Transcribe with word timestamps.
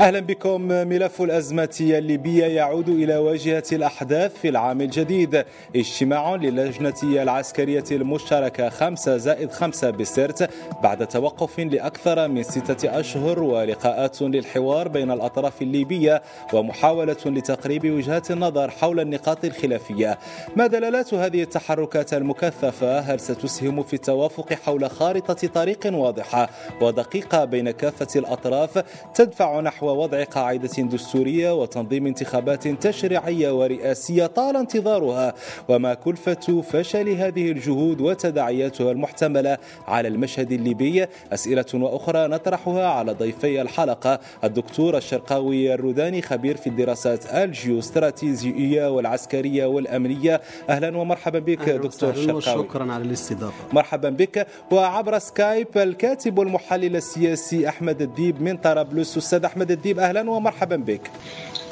أهلا 0.00 0.20
بكم 0.20 0.60
ملف 0.60 1.22
الازمه 1.22 1.76
الليبية 1.80 2.44
يعود 2.44 2.88
إلى 2.88 3.16
واجهة 3.16 3.64
الأحداث 3.72 4.36
في 4.36 4.48
العام 4.48 4.80
الجديد. 4.80 5.44
اجتماع 5.76 6.34
للجنة 6.34 6.94
العسكرية 7.02 7.84
المشتركة 7.90 8.68
5 8.68 9.16
زائد 9.16 9.52
5 9.52 9.90
بسرت 9.90 10.50
بعد 10.82 11.06
توقف 11.06 11.58
لأكثر 11.60 12.28
من 12.28 12.42
ستة 12.42 13.00
أشهر 13.00 13.42
ولقاءات 13.42 14.22
للحوار 14.22 14.88
بين 14.88 15.10
الأطراف 15.10 15.62
الليبية 15.62 16.22
ومحاولة 16.52 17.16
لتقريب 17.26 17.84
وجهات 17.84 18.30
النظر 18.30 18.70
حول 18.70 19.00
النقاط 19.00 19.44
الخلافية. 19.44 20.18
ما 20.56 20.66
دلالات 20.66 21.14
هذه 21.14 21.42
التحركات 21.42 22.14
المكثفة؟ 22.14 22.98
هل 22.98 23.20
ستسهم 23.20 23.82
في 23.82 23.94
التوافق 23.94 24.52
حول 24.52 24.90
خارطة 24.90 25.48
طريق 25.48 25.80
واضحة 25.86 26.50
ودقيقة 26.80 27.44
بين 27.44 27.70
كافة 27.70 28.20
الأطراف؟ 28.20 28.84
تدفع 29.14 29.60
نحو 29.60 29.87
ووضع 29.88 30.24
قاعدة 30.24 30.82
دستورية 30.82 31.54
وتنظيم 31.62 32.06
انتخابات 32.06 32.68
تشريعية 32.68 33.58
ورئاسية 33.58 34.26
طال 34.26 34.56
انتظارها 34.56 35.34
وما 35.68 35.94
كلفة 35.94 36.62
فشل 36.62 37.08
هذه 37.08 37.50
الجهود 37.50 38.00
وتداعياتها 38.00 38.92
المحتملة 38.92 39.58
على 39.88 40.08
المشهد 40.08 40.52
الليبي. 40.52 41.06
أسئلة 41.32 41.64
وأخرى 41.74 42.28
نطرحها 42.28 42.86
على 42.86 43.12
ضيفي 43.12 43.62
الحلقة 43.62 44.20
الدكتور 44.44 44.96
الشرقاوي 44.96 45.74
الروداني 45.74 46.22
خبير 46.22 46.56
في 46.56 46.66
الدراسات 46.66 47.34
الجيوستراتيجية 47.34 48.90
والعسكرية 48.90 49.66
والأمنية. 49.66 50.40
أهلا 50.68 50.96
ومرحبا 50.96 51.38
بك 51.38 51.68
دكتور 51.70 52.10
الشرقاوي 52.10 52.64
شكرا 52.64 52.92
على 52.92 53.04
الاستضافة. 53.04 53.64
مرحبا 53.72 54.08
بك. 54.10 54.46
وعبر 54.70 55.18
سكايب 55.18 55.68
الكاتب 55.76 56.38
والمحلل 56.38 56.96
السياسي 56.96 57.68
أحمد 57.68 58.02
الديب 58.02 58.42
من 58.42 58.56
طرابلس 58.56 59.16
أستاذ 59.16 59.44
أحمد 59.44 59.70
الديب 59.78 59.98
أهلا 59.98 60.30
ومرحبا 60.30 60.76
بك. 60.76 61.10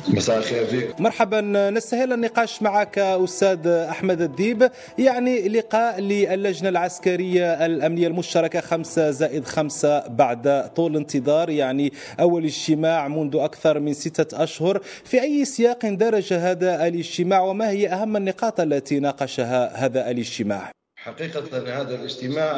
مساء 0.08 0.38
الخير 0.38 0.66
فيك. 0.66 1.00
مرحبا 1.00 1.40
نستهل 1.70 2.12
النقاش 2.12 2.62
معك 2.62 2.98
أستاذ 2.98 3.66
أحمد 3.66 4.20
الديب. 4.20 4.70
يعني 4.98 5.48
لقاء 5.48 6.00
للجنة 6.00 6.68
العسكرية 6.68 7.66
الأمنية 7.66 8.06
المشتركة 8.06 8.60
خمسة 8.60 9.10
زائد 9.10 9.44
خمسة 9.44 10.06
بعد 10.08 10.70
طول 10.76 10.96
انتظار 10.96 11.50
يعني 11.50 11.92
أول 12.20 12.44
اجتماع 12.44 13.08
منذ 13.08 13.36
أكثر 13.36 13.80
من 13.80 13.92
ستة 13.94 14.42
أشهر. 14.42 14.80
في 15.04 15.22
أي 15.22 15.44
سياق 15.44 15.86
درج 15.86 16.32
هذا 16.32 16.86
الاجتماع 16.86 17.40
وما 17.40 17.70
هي 17.70 17.88
أهم 17.88 18.16
النقاط 18.16 18.60
التي 18.60 19.00
ناقشها 19.00 19.86
هذا 19.86 20.10
الاجتماع؟ 20.10 20.70
حقيقة 21.06 21.80
هذا 21.80 21.94
الاجتماع 21.94 22.56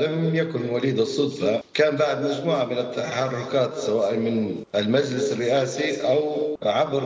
لم 0.00 0.34
يكن 0.34 0.70
وليد 0.70 1.00
الصدفة. 1.00 1.62
كان 1.74 1.96
بعد 1.96 2.24
مجموعة 2.24 2.64
من 2.64 2.78
التحركات 2.78 3.78
سواء 3.78 4.14
من 4.14 4.54
المجلس 4.74 5.32
الرئاسي 5.32 6.02
أو 6.02 6.56
عبر 6.62 7.02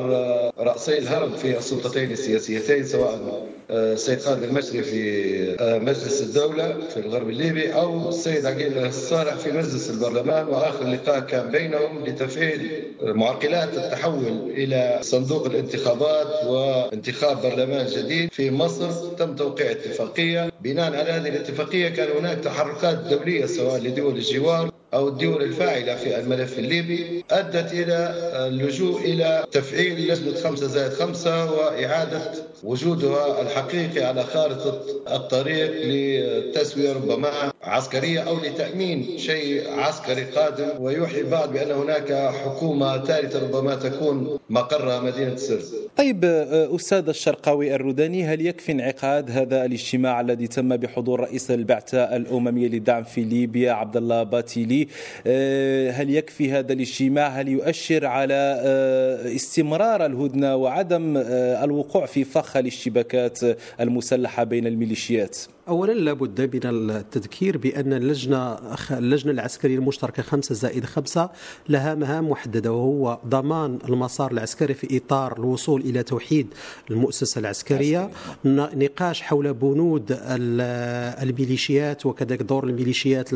رأسي 0.58 0.98
الهرم 0.98 1.32
في 1.36 1.58
السلطتين 1.58 2.10
السياسيتين 2.12 2.84
سواء 2.84 3.46
السيد 3.70 4.20
خالد 4.20 4.42
المشري 4.42 4.82
في 4.82 5.56
مجلس 5.60 6.22
الدولة 6.22 6.76
في 6.88 6.96
الغرب 6.96 7.28
الليبي 7.28 7.74
أو 7.74 8.08
السيد 8.08 8.46
عقيل 8.46 8.78
الصالح 8.78 9.34
في 9.34 9.52
مجلس 9.52 9.90
البرلمان. 9.90 10.48
وآخر 10.48 10.84
لقاء 10.84 11.20
كان 11.20 11.50
بينهم 11.50 12.04
لتفعيل 12.06 12.82
معقلات 13.02 13.74
التحول 13.74 14.50
إلى 14.50 14.98
صندوق 15.02 15.46
الانتخابات 15.46 16.46
وانتخاب 16.46 17.42
برلمان 17.42 17.86
جديد 17.86 18.32
في 18.32 18.50
مصر 18.50 18.90
تم 19.18 19.36
توقيع 19.36 19.70
اتفاقية. 19.70 20.52
بناء 20.60 20.96
على 20.96 21.10
هذه 21.10 21.28
الاتفاقية 21.28 21.88
كان 21.88 22.16
هناك 22.18 22.38
تحركات 22.38 22.98
دولية 22.98 23.46
سواء 23.46 23.80
لدول 23.80 24.16
الجوار 24.16 24.70
أو 24.94 25.08
الدول 25.08 25.42
الفاعلة 25.42 25.96
في 25.96 26.18
الملف 26.18 26.58
الليبي 26.58 27.24
أدت 27.30 27.72
إلى 27.72 28.14
اللجوء 28.48 29.00
إلى 29.00 29.44
تفعيل 29.52 30.08
لجنة 30.12 30.34
خمسة 30.34 30.66
زائد 30.66 30.92
خمسة 30.92 31.52
وإعادة 31.52 32.32
وجودها 32.64 33.42
الحقيقي 33.42 34.04
على 34.04 34.24
خارطة 34.24 34.82
الطريق 35.14 35.70
لتسوية 35.84 36.92
ربما. 36.92 37.52
عسكرية 37.66 38.20
أو 38.20 38.40
لتأمين 38.40 39.18
شيء 39.18 39.70
عسكري 39.70 40.24
قادم 40.24 40.68
ويوحي 40.80 41.22
بعض 41.22 41.52
بأن 41.52 41.70
هناك 41.70 42.12
حكومة 42.44 43.04
ثالثة 43.04 43.42
ربما 43.46 43.74
تكون 43.74 44.38
مقرها 44.50 45.00
مدينة 45.00 45.36
سرت 45.36 45.72
طيب 45.96 46.24
أستاذ 46.74 47.08
الشرقاوي 47.08 47.74
الروداني 47.74 48.24
هل 48.24 48.46
يكفي 48.46 48.72
انعقاد 48.72 49.30
هذا 49.30 49.64
الاجتماع 49.64 50.20
الذي 50.20 50.46
تم 50.46 50.76
بحضور 50.76 51.20
رئيس 51.20 51.50
البعثة 51.50 52.16
الأممية 52.16 52.68
للدعم 52.68 53.04
في 53.04 53.20
ليبيا 53.24 53.72
عبد 53.72 53.96
الله 53.96 54.22
باتيلي 54.22 54.88
هل 55.90 56.10
يكفي 56.10 56.52
هذا 56.52 56.72
الاجتماع؟ 56.72 57.28
هل 57.28 57.48
يؤشر 57.48 58.06
على 58.06 58.60
استمرار 59.36 60.06
الهدنة 60.06 60.56
وعدم 60.56 61.16
الوقوع 61.62 62.06
في 62.06 62.24
فخ 62.24 62.56
الاشتباكات 62.56 63.40
المسلحة 63.80 64.44
بين 64.44 64.66
الميليشيات؟ 64.66 65.36
اولا 65.68 65.92
لابد 65.92 66.56
من 66.56 66.60
التذكير 66.90 67.58
بأن 67.58 67.92
اللجنة 67.92 68.58
اللجنة 68.90 69.32
العسكرية 69.32 69.76
المشتركة 69.76 70.22
خمسة 70.22 70.54
زائد 70.54 70.84
خمسة 70.84 71.30
لها 71.68 71.94
مهام 71.94 72.30
محددة 72.30 72.72
وهو 72.72 73.18
ضمان 73.26 73.78
المسار 73.88 74.32
العسكري 74.32 74.74
في 74.74 74.96
إطار 74.96 75.38
الوصول 75.38 75.80
إلى 75.80 76.02
توحيد 76.02 76.46
المؤسسة 76.90 77.38
العسكرية 77.38 78.10
نقاش 78.44 79.22
حول 79.22 79.54
بنود 79.54 80.18
الميليشيات 81.22 82.06
وكذلك 82.06 82.42
دور 82.42 82.64
الميليشيات 82.64 83.28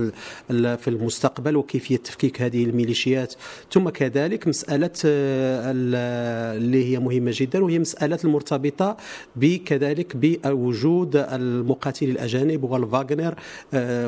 في 0.48 0.88
المستقبل 0.88 1.56
وكيفية 1.56 1.96
تفكيك 1.96 2.42
هذه 2.42 2.64
الميليشيات. 2.64 3.34
ثم 3.72 3.88
كذلك 3.88 4.48
مسألة 4.48 4.90
اللي 5.04 6.84
هي 6.84 6.98
مهمة 6.98 7.32
جدا 7.34 7.64
وهي 7.64 7.78
مسألة 7.78 8.18
المرتبطة 8.24 8.96
بكذلك 9.36 10.16
بوجود 10.16 11.16
المقاتلين 11.16 12.19
الأجانب 12.24 12.64
والفاغنر 12.64 13.34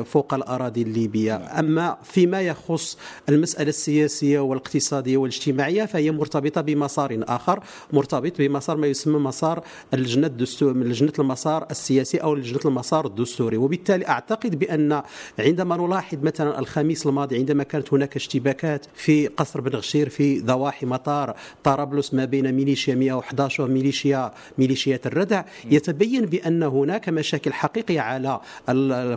فوق 0.03 0.33
الأراضي 0.33 0.81
الليبية. 0.81 1.35
أما 1.59 1.97
فيما 2.03 2.41
يخص 2.41 2.97
المسألة 3.29 3.69
السياسية 3.69 4.39
والاقتصادية 4.39 5.17
والاجتماعية 5.17 5.85
فهي 5.85 6.11
مرتبطة 6.11 6.61
بمسار 6.61 7.19
آخر 7.27 7.63
مرتبط 7.93 8.37
بمسار 8.37 8.77
ما 8.77 8.87
يسمى 8.87 9.19
مسار 9.19 9.63
اللجنه 9.93 10.27
الدستور 10.27 10.77
لجنة 10.77 11.13
المسار 11.19 11.67
السياسي 11.71 12.17
أو 12.17 12.35
لجنة 12.35 12.59
المسار 12.65 13.05
الدستوري. 13.07 13.57
وبالتالي 13.57 14.07
أعتقد 14.07 14.59
بأن 14.59 15.01
عندما 15.39 15.77
نلاحظ 15.77 16.17
مثلا 16.21 16.59
الخميس 16.59 17.07
الماضي 17.07 17.37
عندما 17.37 17.63
كانت 17.63 17.93
هناك 17.93 18.15
اشتباكات 18.15 18.85
في 18.95 19.27
قصر 19.27 19.61
بن 19.61 19.71
غشير 19.71 20.09
في 20.09 20.41
ضواحي 20.41 20.85
مطار 20.85 21.35
طرابلس 21.63 22.13
ما 22.13 22.25
بين 22.25 22.51
ميليشيا 22.51 22.95
111 22.95 23.63
وميليشيا 23.63 24.31
ميليشيات 24.57 25.07
الردع 25.07 25.43
يتبين 25.71 26.25
بأن 26.25 26.63
هناك 26.63 27.09
مشاكل 27.09 27.53
حقيقية 27.53 27.99
على 28.03 28.39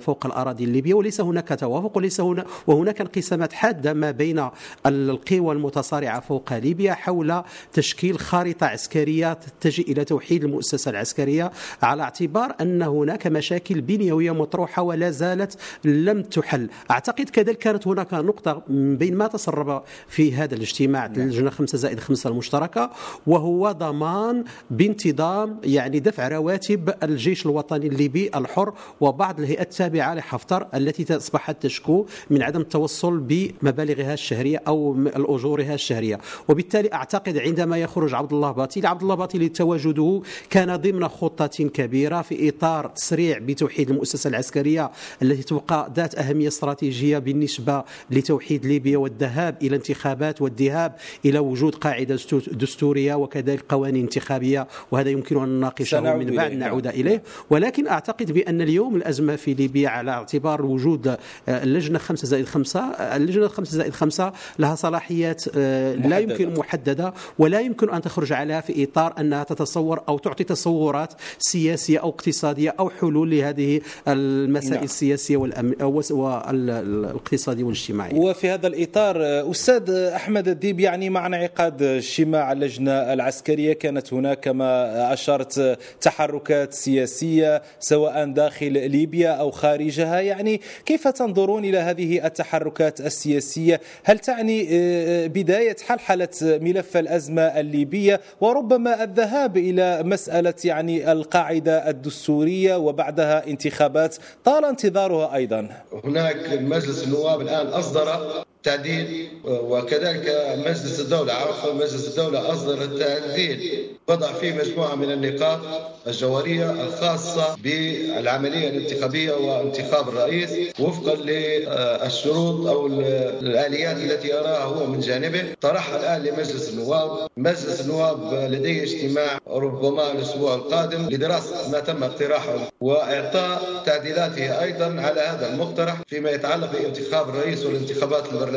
فوق 0.01 0.27
الأراضي 0.27 0.65
الليبية 0.65 0.95
وليس 0.95 1.21
هناك 1.21 1.59
توافق 1.61 1.97
وليس 1.97 2.21
هنا 2.21 2.45
وهناك 2.67 3.01
انقسامات 3.01 3.53
حادة 3.53 3.93
ما 3.95 4.11
بين 4.11 4.49
القوى 4.87 5.55
المتصارعة 5.55 6.21
فوق 6.21 6.53
ليبيا 6.53 6.93
حول 6.95 7.43
تشكيل 7.73 8.19
خارطة 8.19 8.67
عسكرية 8.67 9.33
تتجه 9.33 9.83
إلى 9.83 10.05
توحيد 10.05 10.45
المؤسسة 10.45 10.91
العسكرية 10.91 11.53
على 11.83 12.03
اعتبار 12.03 12.55
أن 12.61 12.83
هناك 12.83 13.27
مشاكل 13.27 13.81
بنيوية 13.81 14.35
مطروحة 14.35 14.83
ولا 14.83 15.11
زالت 15.11 15.59
لم 15.85 16.23
تحل. 16.23 16.69
أعتقد 16.91 17.29
كذلك 17.29 17.59
كانت 17.59 17.87
هناك 17.87 18.15
نقطة 18.15 18.63
بين 18.69 19.17
ما 19.17 19.27
تسرب 19.27 19.83
في 20.09 20.35
هذا 20.35 20.55
الاجتماع 20.55 21.07
اللجنه 21.07 21.51
5 21.51 21.79
زائد 21.79 22.01
5 22.01 22.31
المشتركة 22.31 22.91
وهو 23.27 23.73
ضمان 23.73 24.45
بانتظام 24.71 25.61
يعني 25.65 26.01
دفع 26.01 26.29
رواتب 26.29 26.95
الجيش 27.03 27.47
الوطني 27.47 27.87
الليبي 27.87 28.31
الحر 28.35 28.73
وبعض 29.01 29.41
الهيئات 29.41 29.67
التابعة 29.67 30.15
لحفتر 30.15 30.67
التي 30.75 31.17
أصبحت 31.17 31.63
تشكو 31.63 32.07
من 32.31 32.43
عدم 32.43 32.61
التوصل 32.61 33.19
بمبالغها 33.19 34.15
الشهرية 34.15 34.63
أو 34.69 34.97
اجورها 35.07 35.75
الشهرية. 35.75 36.19
وبالتالي 36.49 36.93
أعتقد 36.93 37.39
عندما 37.39 37.79
يخرج 37.79 38.15
عبد 38.15 38.33
الله 38.33 38.51
باطيلي 38.51 38.89
عبد 38.89 39.03
الله 39.03 39.15
باطيلي 39.15 39.49
تواجده 39.49 40.23
كان 40.51 40.77
ضمن 40.77 41.09
خطة 41.09 41.47
كبيرة 41.47 42.23
في 42.23 42.49
إطار 42.49 42.87
تسريع 42.87 43.39
بتوحيد 43.39 43.91
المؤسسة 43.91 44.29
العسكرية 44.29 44.91
التي 45.23 45.43
تبقى 45.43 45.93
ذات 45.97 46.15
أهمية 46.15 46.49
استراتيجية 46.49 47.19
بالنسبة 47.19 47.85
لتوحيد 48.11 48.67
ليبيا 48.67 48.99
والذهاب 48.99 49.57
إلى 49.63 49.77
انتخابات 49.77 50.43
والذهاب 50.43 50.95
إلى 51.25 51.39
وجود 51.39 51.75
قاعدة 51.75 52.19
دستورية 52.53 53.15
وكذلك 53.15 53.65
قوانين 53.69 54.03
انتخابية 54.03 54.69
وهذا 54.91 55.11
يمكن 55.11 55.43
أن 55.43 55.49
نناقشه 55.49 56.01
من 56.01 56.37
بعد 56.37 56.53
نعود 56.53 56.87
إليه. 56.87 57.23
ولكن 57.51 57.87
أعتقد 57.89 58.33
بأن 58.33 58.63
اليوم 58.67 58.97
الأزمة 58.97 59.37
في 59.37 59.55
ليبيا 59.55 59.89
على 59.89 60.11
اعتبار 60.11 60.67
وجود 60.67 61.07
آه، 61.09 61.17
اللجنة 61.49 61.99
5 61.99 62.27
زائد 62.29 62.45
5 62.47 62.81
اللجنة 63.17 63.49
5 63.49 63.71
زائد 63.77 63.93
5 63.93 64.33
لها 64.59 64.75
صلاحيات 64.75 65.45
آه، 65.57 65.95
لا 65.95 66.01
محددة. 66.09 66.19
يمكن 66.35 66.59
محددة 66.61 67.15
ولا 67.39 67.61
يمكن 67.61 67.91
أن 67.91 68.01
تخرج 68.03 68.33
عليها 68.33 68.61
في 68.61 68.85
إطار 68.85 69.15
أنها 69.21 69.45
تتصور 69.45 70.01
أو 70.09 70.19
تعطي 70.19 70.45
تصورات 70.45 71.13
سياسية 71.39 71.99
أو 71.99 72.09
اقتصادية 72.09 72.75
أو 72.81 72.91
حلول 72.91 73.31
لهذه 73.31 73.81
المسائل 74.09 74.75
نعم. 74.75 74.85
السياسية 74.85 75.37
والأم- 75.37 75.83
والإقتصادية 76.13 77.65
والاجتماعية 77.65 78.15
وفي 78.15 78.51
هذا 78.51 78.67
الإطار 78.67 79.17
أستاذ 79.51 79.91
أحمد 79.91 80.49
الديب 80.49 80.81
يعني 80.81 81.11
مع 81.11 81.27
انعقاد 81.27 81.83
اجتماع 81.83 82.53
اللجنة 82.53 82.93
العسكرية 82.93 83.73
كانت 83.73 84.13
هناك 84.15 84.41
كما 84.41 85.13
أشرت 85.13 85.79
تحركات 86.01 86.73
سياسية 86.75 87.63
سواء 87.81 88.25
داخل 88.33 88.56
ليبيا 88.63 89.31
أو 89.31 89.51
خارجها. 89.51 90.21
يعني 90.21 90.61
كيف 90.87 91.09
تنظرون 91.09 91.65
إلى 91.65 91.79
هذه 91.79 92.27
التحركات 92.27 93.01
السياسية؟ 93.01 93.81
هل 94.05 94.19
تعني 94.19 94.69
آه، 94.71 95.27
بداية 95.27 95.77
حلحلة 95.87 96.29
ملف 96.43 96.97
الأزمة 96.97 97.43
الليبية؟ 97.43 98.21
وربما 98.41 99.05
الذهاب 99.05 99.57
إلى 99.57 100.03
مسألة 100.03 100.55
يعني 100.65 101.13
القاعدة 101.13 101.91
الدستورية 101.91 102.77
وبعدها 102.77 103.47
انتخابات. 103.47 104.17
طال 104.45 104.65
انتظارها 104.65 105.35
أيضا. 105.35 105.69
هناك 106.05 106.37
مجلس 106.61 107.05
النواب 107.05 107.41
الآن 107.41 107.67
أصدر 107.67 108.45
تعديل 108.67 109.29
وكذلك 109.45 110.57
مجلس 110.67 111.01
الدولة 111.01 111.33
عفوا 111.33 111.73
مجلس 111.73 112.09
الدولة 112.09 112.53
أصدر 112.53 112.83
التعديل. 112.83 113.87
وضع 114.09 114.33
فيه 114.33 114.53
مجموعة 114.53 114.95
من 114.95 115.11
النقاط 115.13 115.61
الجوهرية 116.07 116.71
الخاصة 116.71 117.57
بالعملية 117.63 118.69
الانتخابية 118.69 119.33
وانتخاب 119.33 120.09
الرئيس 120.09 120.51
وفقا 120.81 121.15
للشروط 121.15 122.67
أو 122.67 122.87
الآليات 122.87 123.97
التي 123.97 124.29
يراها 124.29 124.65
هو 124.65 124.87
من 124.87 125.01
جانبه. 125.01 125.45
طرحها 125.61 125.97
الآن 126.01 126.23
لمجلس 126.23 126.69
النواب 126.69 127.29
مجلس 127.37 127.81
النواب 127.81 128.51
لديه 128.53 128.83
اجتماع 128.83 129.39
ربما 129.49 130.13
الأسبوع 130.13 130.55
القادم 130.55 131.09
لدراسة 131.11 131.71
ما 131.73 131.81
تم 131.81 132.05
اقتراحه 132.05 132.69
وإعطاء 132.81 133.83
تعديلاته 133.87 134.63
أيضا 134.63 134.85
على 134.85 135.21
هذا 135.21 135.49
المقترح 135.53 135.97
فيما 136.09 136.31
يتعلق 136.31 136.73
بانتخاب 136.73 137.29
الرئيس 137.29 137.67
والانتخابات 137.67 138.33
البرلمانية 138.33 138.56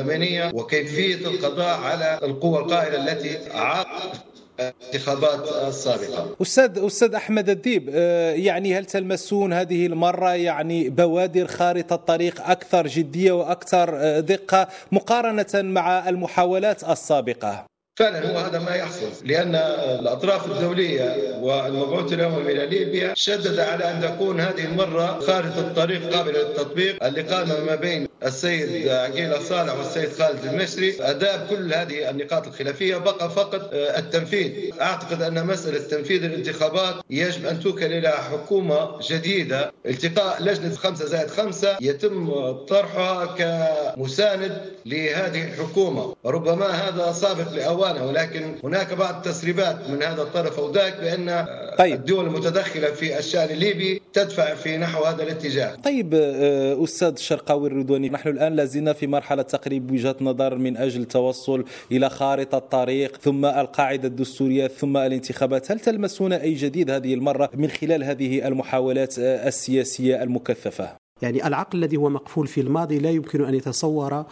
وكيفية 0.53 1.27
القضاء 1.27 1.79
على 1.79 2.19
القوى 2.23 2.59
القائلة 2.59 3.11
التي 3.11 3.37
عاقبت 3.51 4.21
الانتخابات 4.59 5.67
السابقة 5.67 6.35
أستاذ 6.41 6.85
أستاذ 6.85 7.15
أحمد 7.15 7.49
الديب 7.49 7.89
آه، 7.93 8.31
يعني 8.31 8.77
هل 8.77 8.85
تلمسون 8.85 9.53
هذه 9.53 9.85
المرة 9.85 10.35
يعني 10.35 10.89
بوادر 10.89 11.47
خارطة 11.47 11.93
الطريق 11.93 12.49
أكثر 12.49 12.87
جدية 12.87 13.31
وأكثر 13.31 13.89
آه، 13.95 14.19
دقة 14.19 14.67
مقارنة 14.91 15.45
مع 15.53 16.09
المحاولات 16.09 16.83
السابقة؟ 16.83 17.65
فعلا 17.99 18.31
هو 18.31 18.37
هذا 18.37 18.59
ما 18.59 18.75
يحصل 18.75 19.11
لأن 19.23 19.55
الأطراف 19.99 20.45
الدولية 20.51 21.35
والمبعوث 21.41 22.13
الأممي 22.13 22.51
إلى 22.51 22.65
ليبيا 22.65 23.13
شدد 23.15 23.59
على 23.59 23.91
أن 23.91 24.01
تكون 24.01 24.39
هذه 24.39 24.65
المرة 24.65 25.19
خارطة 25.19 25.59
الطريق 25.59 26.13
قابلة 26.13 26.39
للتطبيق 26.39 27.03
اللي 27.03 27.21
قام 27.21 27.47
ما 27.65 27.75
بين 27.75 28.08
السيد 28.25 28.87
عقيله 28.87 29.39
صالح 29.39 29.77
والسيد 29.77 30.09
خالد 30.09 30.45
المشري 30.45 30.95
اداء 30.99 31.47
كل 31.49 31.73
هذه 31.73 32.09
النقاط 32.09 32.47
الخلافية 32.47 32.97
بقى 32.97 33.29
فقط 33.29 33.69
التنفيذ 33.73 34.51
أعتقد 34.81 35.21
أن 35.21 35.47
مسألة 35.47 35.79
تنفيذ 35.79 36.23
الانتخابات 36.23 36.95
يجب 37.09 37.45
أن 37.45 37.59
توكل 37.59 37.85
إلى 37.85 38.09
حكومة 38.09 38.89
جديدة 39.09 39.71
التقاء 39.85 40.43
لجنة 40.43 40.75
خمسة 40.75 41.05
زائد 41.05 41.29
خمسة 41.29 41.77
يتم 41.81 42.51
طرحها 42.51 43.25
كمساند 43.25 44.61
لهذه 44.85 45.43
الحكومة 45.43 46.15
ربما 46.25 46.65
هذا 46.67 47.11
سابق 47.11 47.51
لاوان 47.53 48.01
ولكن 48.01 48.55
هناك 48.63 48.93
بعض 48.93 49.15
التسريبات 49.15 49.89
من 49.89 50.03
هذا 50.03 50.21
الطرف 50.21 50.59
أو 50.59 50.71
ذاك 50.71 50.99
بأن 51.01 51.45
طيب. 51.77 51.93
الدول 51.93 52.25
المتدخلة 52.25 52.91
في 52.91 53.19
الشأن 53.19 53.49
الليبي 53.49 54.01
تدفع 54.13 54.55
في 54.55 54.77
نحو 54.77 55.03
هذا 55.03 55.23
الاتجاه. 55.23 55.75
طيب 55.75 56.13
آه، 56.13 56.83
أستاذ 56.83 57.11
الشرقاوي 57.11 57.67
الرضواني 57.67 58.08
نحن 58.09 58.29
الآن 58.29 58.55
لازلنا 58.55 58.93
في 58.93 59.07
مرحلة 59.07 59.41
تقريب 59.41 59.91
وجهة 59.91 60.15
نظر 60.21 60.55
من 60.55 60.77
أجل 60.77 61.01
التوصل 61.01 61.65
إلى 61.91 62.09
خارطة 62.09 62.57
الطريق 62.57 63.17
ثم 63.17 63.45
القاعدة 63.45 64.07
الدستورية 64.07 64.67
ثم 64.67 64.97
الانتخابات 64.97 65.71
هل 65.71 65.79
تلمسون 65.79 66.33
أي 66.33 66.53
جديد 66.53 66.89
هذه 66.91 67.13
المرة 67.13 67.49
من 67.53 67.67
خلال 67.67 68.03
هذه 68.03 68.47
المحاولات 68.47 69.19
السياسية 69.19 70.23
المكثفة 70.23 70.89
يعني 71.21 71.47
العقل 71.47 71.77
الذي 71.77 71.97
هو 71.97 72.09
مقفول 72.09 72.47
في 72.47 72.61
الماضي 72.61 72.99
لا 72.99 73.09
يمكن 73.09 73.45
أن 73.45 73.55
يتصور 73.55 74.25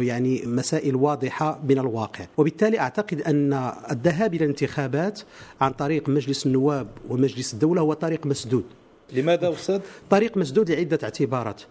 يعني 0.00 0.42
مسائل 0.46 0.96
واضحة 0.96 1.60
من 1.68 1.78
الواقع، 1.78 2.26
وبالتالي 2.36 2.78
أعتقد 2.78 3.20
أن 3.20 3.72
الذهاب 3.90 4.34
إلى 4.34 4.44
الانتخابات 4.44 5.20
عن 5.60 5.72
طريق 5.72 6.08
مجلس 6.08 6.46
النواب 6.46 6.86
ومجلس 7.08 7.54
الدولة 7.54 7.80
هو 7.80 7.92
طريق 7.92 8.26
مسدود. 8.26 8.64
لماذا 9.12 9.50
أستاذ؟ 9.50 9.80
طريق 10.10 10.36
مسدود 10.36 10.70
لعدة 10.70 10.98
اعتبارات. 11.02 11.62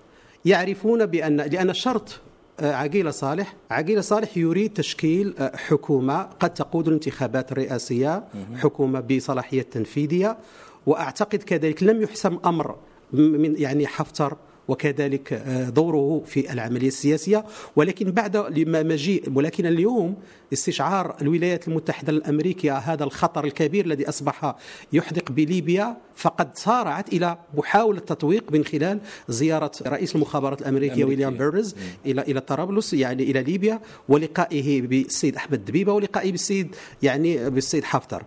يعرفون 0.48 1.06
بان 1.06 1.38
لأن 1.38 1.70
الشرط 1.70 2.20
آه، 2.60 2.74
عقيلة 2.74 3.12
صالح، 3.12 3.56
عقيلة 3.72 4.02
صالح 4.02 4.38
يريد 4.38 4.74
تشكيل 4.74 5.34
آه، 5.40 5.58
حكومة 5.58 6.22
قد 6.24 6.54
تقود 6.54 6.88
الانتخابات 6.88 7.52
الرئاسية، 7.52 8.24
حكومة 8.56 9.00
بصلاحية 9.00 9.62
تنفيذية، 9.62 10.38
وأعتقد 10.86 11.44
كذلك 11.44 11.84
لم 11.84 12.02
يحسم 12.02 12.40
أمر 12.46 12.76
من 13.14 13.56
يعني 13.58 13.88
حفتر 13.88 14.38
وكذلك 14.68 15.34
آه، 15.34 15.70
دوره 15.70 16.24
في 16.26 16.54
العملية 16.54 16.88
السياسية. 16.88 17.46
ولكن 17.76 18.12
بعد 18.12 18.38
لما 18.38 18.84
مجيء 18.84 19.24
ولكن 19.36 19.66
اليوم 19.66 20.16
استشعار 20.54 21.16
الولايات 21.22 21.68
المتحدة 21.68 22.12
الأمريكية 22.12 22.78
هذا 22.78 23.04
الخطر 23.04 23.46
الكبير 23.46 23.86
الذي 23.86 24.10
أصبح 24.10 24.56
يحدق 24.94 25.32
بليبيا 25.32 25.98
فقد 26.16 26.58
سارعت 26.58 27.14
إلى 27.14 27.38
محاولة 27.58 28.00
تطويق 28.00 28.52
من 28.52 28.66
خلال 28.66 29.00
زيارة 29.30 29.72
رئيس 29.88 30.16
المخابرات 30.16 30.62
الأمريكية 30.62 30.88
أمريكية. 30.88 31.06
ويليام 31.06 31.38
بيرنز 31.38 31.76
إلى 32.06 32.22
إلى 32.22 32.40
طرابلس 32.40 32.94
يعني 32.94 33.24
إلى 33.24 33.44
ليبيا 33.44 33.82
ولقائه 34.10 34.82
بالسيد 34.82 35.36
أحمد 35.36 35.66
دبيبة 35.66 35.94
ولقائه 35.94 36.32
بالسيد 36.32 36.76
يعني 37.02 37.50
بالسيد 37.50 37.84
حفتر. 37.84 38.24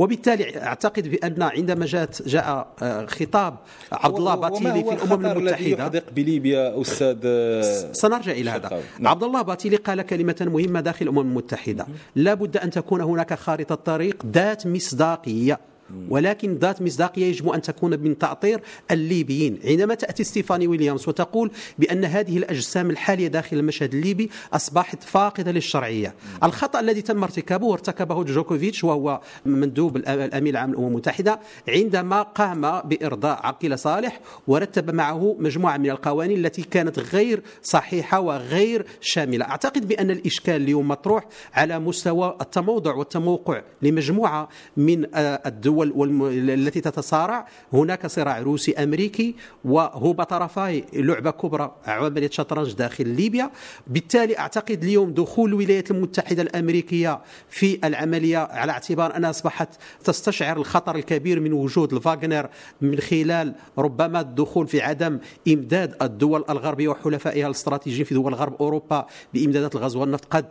وبالتالي 0.00 0.62
أعتقد 0.62 1.08
بأن 1.08 1.42
عندما 1.42 1.86
جاءت 1.86 2.28
جاء 2.28 2.66
آه، 2.82 3.06
خطاب 3.06 3.56
عبد 3.92 4.16
الله 4.16 4.34
باتيلي 4.34 4.84
في 4.84 4.92
الأمم 4.92 5.26
المتحدة 5.26 5.66
يحدق 5.66 6.04
بليبيا 6.16 6.80
أستاذ 6.80 7.18
آه، 7.24 7.92
سنرجع 7.92 8.32
إلى 8.32 8.50
هذا. 8.50 8.82
نعم. 8.98 9.08
عبد 9.08 9.22
الله 9.22 9.42
باتيلي 9.42 9.76
قال 9.76 10.02
كلمة 10.02 10.36
مهمة 10.40 10.80
داخل 10.80 11.04
الأمم 11.04 11.20
المتحدة 11.20 11.86
لا 12.16 12.34
بد 12.34 12.56
أن 12.56 12.70
تكون 12.70 13.00
هناك 13.00 13.34
خارطة 13.34 13.74
طريق 13.74 14.26
ذات 14.26 14.66
مصداقية 14.66 15.60
ولكن 16.08 16.54
ذات 16.54 16.82
مصداقية 16.82 17.26
يجب 17.26 17.48
أن 17.48 17.62
تكون 17.62 18.00
من 18.00 18.18
تعطير 18.18 18.60
الليبيين، 18.90 19.58
عندما 19.64 19.94
تأتي 19.94 20.24
ستيفاني 20.24 20.66
ويليامز 20.66 21.08
وتقول 21.08 21.50
بأن 21.78 22.04
هذه 22.04 22.38
الأجسام 22.38 22.90
الحالية 22.90 23.28
داخل 23.28 23.56
المشهد 23.56 23.94
الليبي 23.94 24.30
أصبحت 24.52 25.02
فاقدة 25.02 25.52
للشرعية. 25.52 26.14
الخطأ 26.42 26.80
الذي 26.80 27.02
تم 27.02 27.22
ارتكابه 27.22 27.72
ارتكبه 27.72 28.24
جوكوفيتش 28.24 28.84
وهو 28.84 29.20
مندوب 29.46 29.96
الامين 29.96 30.52
العام 30.52 30.70
للأمم 30.70 30.86
المتحدة 30.86 31.40
عندما 31.68 32.22
قام 32.22 32.80
بإرضاء 32.80 33.46
عقيله 33.46 33.76
صالح 33.76 34.20
ورتب 34.46 34.90
معه 34.90 35.36
مجموعة 35.38 35.76
من 35.76 35.90
القوانين 35.90 36.44
التي 36.44 36.62
كانت 36.62 36.98
غير 36.98 37.42
صحيحة 37.62 38.20
وغير 38.20 38.86
شاملة، 39.00 39.44
أعتقد 39.44 39.88
بأن 39.88 40.10
الإشكال 40.10 40.62
اليوم 40.62 40.88
مطروح 40.88 41.24
على 41.54 41.78
مستوى 41.78 42.36
التموضع 42.40 42.94
والتموقع 42.94 43.62
لمجموعة 43.82 44.48
من 44.76 45.14
آه، 45.14 45.42
الدول. 45.46 45.79
التي 45.82 46.80
تتصارع، 46.80 47.46
هناك 47.72 48.06
صراع 48.06 48.38
روسي 48.38 48.74
أمريكي 48.74 49.34
وهما 49.64 50.24
طرفاي 50.24 50.84
لعبة 50.92 51.30
كبرى 51.30 51.74
عملية 51.86 52.30
شطرنج 52.30 52.72
داخل 52.72 53.08
ليبيا، 53.08 53.50
بالتالي 53.86 54.38
أعتقد 54.38 54.82
اليوم 54.82 55.10
دخول 55.10 55.50
الولايات 55.50 55.90
المتحدة 55.90 56.42
الأمريكية 56.42 57.20
في 57.48 57.78
العملية 57.84 58.38
على 58.38 58.72
اعتبار 58.72 59.16
أنها 59.16 59.30
أصبحت 59.30 59.68
تستشعر 60.04 60.56
الخطر 60.56 60.96
الكبير 60.96 61.40
من 61.40 61.52
وجود 61.52 61.92
الفاغنر 61.92 62.48
من 62.80 62.98
خلال 62.98 63.54
ربما 63.78 64.20
الدخول 64.20 64.68
في 64.68 64.80
عدم 64.80 65.18
إمداد 65.48 65.94
الدول 66.02 66.44
الغربية 66.50 66.88
وحلفائها 66.88 67.46
الاستراتيجيين 67.46 68.04
في 68.04 68.14
دول 68.14 68.34
غرب 68.34 68.54
أوروبا 68.60 69.06
بإمدادات 69.34 69.74
الغاز 69.74 69.96
والنفط 69.96 70.24
قد 70.24 70.44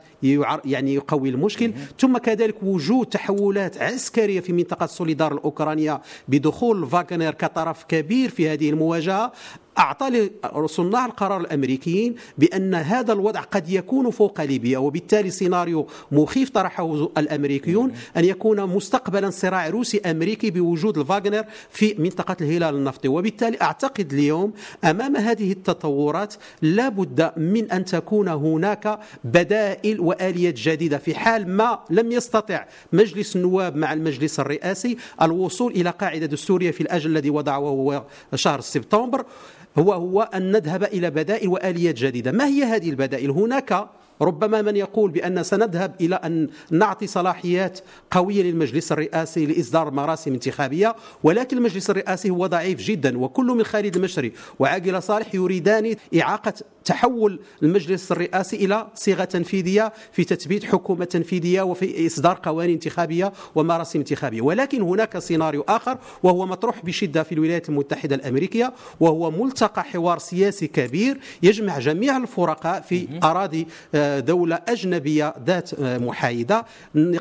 يعني 0.66 0.94
يقوي 0.94 1.30
المشكل. 1.30 1.74
ثم 2.00 2.18
كذلك 2.18 2.64
وجود 2.64 3.06
تحولات 3.08 3.78
عسكرية 3.78 4.40
في 4.40 4.54
منطقة 4.54 4.86
سوليدار 5.20 5.32
الأوكرانية 5.34 6.02
بدخول 6.28 6.90
فاغنر 6.90 7.32
كطرف 7.32 7.84
كبير 7.84 8.30
في 8.30 8.50
هذه 8.50 8.70
المواجهة. 8.70 9.32
أعطى 9.78 10.30
صناع 10.66 11.06
القرار 11.06 11.42
الأمريكيين 11.42 12.16
بأن 12.38 12.76
هذا 12.76 13.14
الوضع 13.14 13.42
قد 13.42 13.70
يكون 13.70 14.10
فوق 14.10 14.42
ليبيا 14.42 14.78
وبالتالي 14.78 15.30
سيناريو 15.30 15.88
مخيف 16.12 16.50
طرحه 16.50 17.10
الأمريكيون 17.18 17.92
أن 18.18 18.26
يكون 18.26 18.66
مستقبلا 18.66 19.30
صراع 19.30 19.70
روسي 19.70 20.02
أمريكي 20.06 20.52
بوجود 20.52 20.98
الفاغنر 20.98 21.44
في 21.70 21.96
منطقة 22.00 22.38
الهلال 22.42 22.76
النفطي. 22.76 23.08
وبالتالي 23.08 23.58
أعتقد 23.62 24.14
اليوم 24.14 24.54
أمام 24.84 25.16
هذه 25.16 25.52
التطورات 25.52 26.34
لا 26.62 26.90
بد 26.90 27.32
من 27.38 27.72
أن 27.72 27.86
تكون 27.86 28.28
هناك 28.28 29.00
بدائل 29.24 30.00
وآليات 30.00 30.54
جديدة 30.54 30.98
في 30.98 31.16
حال 31.16 31.50
ما 31.50 31.80
لم 31.90 32.12
يستطع 32.12 32.66
مجلس 32.94 33.36
النواب 33.36 33.76
مع 33.76 33.94
المجلس 33.94 34.40
الرئاسي 34.40 34.98
الوصول 35.22 35.72
إلى 35.72 35.90
قاعدة 35.90 36.26
دستورية 36.26 36.72
في 36.72 36.82
الأجل 36.82 37.12
الذي 37.12 37.30
وضعه 37.30 37.60
هو 37.60 38.04
شهر 38.36 38.62
سبتمبر. 38.62 39.26
هو 39.80 39.94
هو 39.94 40.22
أن 40.22 40.52
نذهب 40.52 40.84
إلى 40.84 41.10
بدائل 41.10 41.48
وآليات 41.48 41.96
جديدة. 41.96 42.32
ما 42.32 42.46
هي 42.46 42.64
هذه 42.64 42.90
البدائل؟ 42.90 43.30
هناك 43.30 43.90
ربما 44.22 44.62
من 44.62 44.76
يقول 44.76 45.12
بأن 45.12 45.44
سنذهب 45.44 45.96
إلى 46.02 46.16
أن 46.16 46.48
نعطي 46.72 47.08
صلاحيات 47.08 47.80
قوية 48.12 48.44
للمجلس 48.44 48.92
الرئاسي 48.92 49.46
لإصدار 49.46 49.92
مراسم 49.92 50.34
انتخابية 50.34 50.96
ولكن 51.24 51.58
المجلس 51.58 51.90
الرئاسي 51.90 52.30
هو 52.30 52.48
ضعيف 52.48 52.80
جدا 52.82 53.18
وكل 53.18 53.46
من 53.46 53.64
خالد 53.64 53.96
المشري 53.96 54.34
وعاقل 54.60 55.04
صالح 55.04 55.36
يريدان 55.36 55.96
إعاقة 56.22 56.54
تحول 56.90 57.40
المجلس 57.64 58.12
الرئاسي 58.12 58.56
إلى 58.56 58.88
صيغة 58.96 59.24
تنفيذية 59.24 59.94
في 60.12 60.24
تثبيت 60.24 60.66
حكومة 60.66 61.06
تنفيذية 61.06 61.62
وفي 61.62 62.08
إصدار 62.08 62.40
قوانين 62.44 62.74
انتخابية 62.74 63.34
ومراسم 63.56 64.00
انتخابية. 64.00 64.42
ولكن 64.42 64.82
هناك 64.82 65.20
سيناريو 65.20 65.66
آخر 65.68 65.98
وهو 66.24 66.46
مطروح 66.46 66.86
بشدة 66.86 67.24
في 67.24 67.32
الولايات 67.32 67.70
المتحدة 67.70 68.16
الأمريكية 68.16 68.74
وهو 69.00 69.32
ملتقى 69.32 69.84
حوار 69.84 70.20
سياسي 70.20 70.68
كبير 70.68 71.20
يجمع 71.44 71.80
جميع 71.80 72.18
الفرقاء 72.18 72.82
في 72.82 73.08
أراضي 73.24 73.68
آه، 73.96 74.20
دولة 74.20 74.60
أجنبية 74.68 75.34
ذات 75.46 75.74
آه، 75.74 75.98
محايدة. 75.98 76.66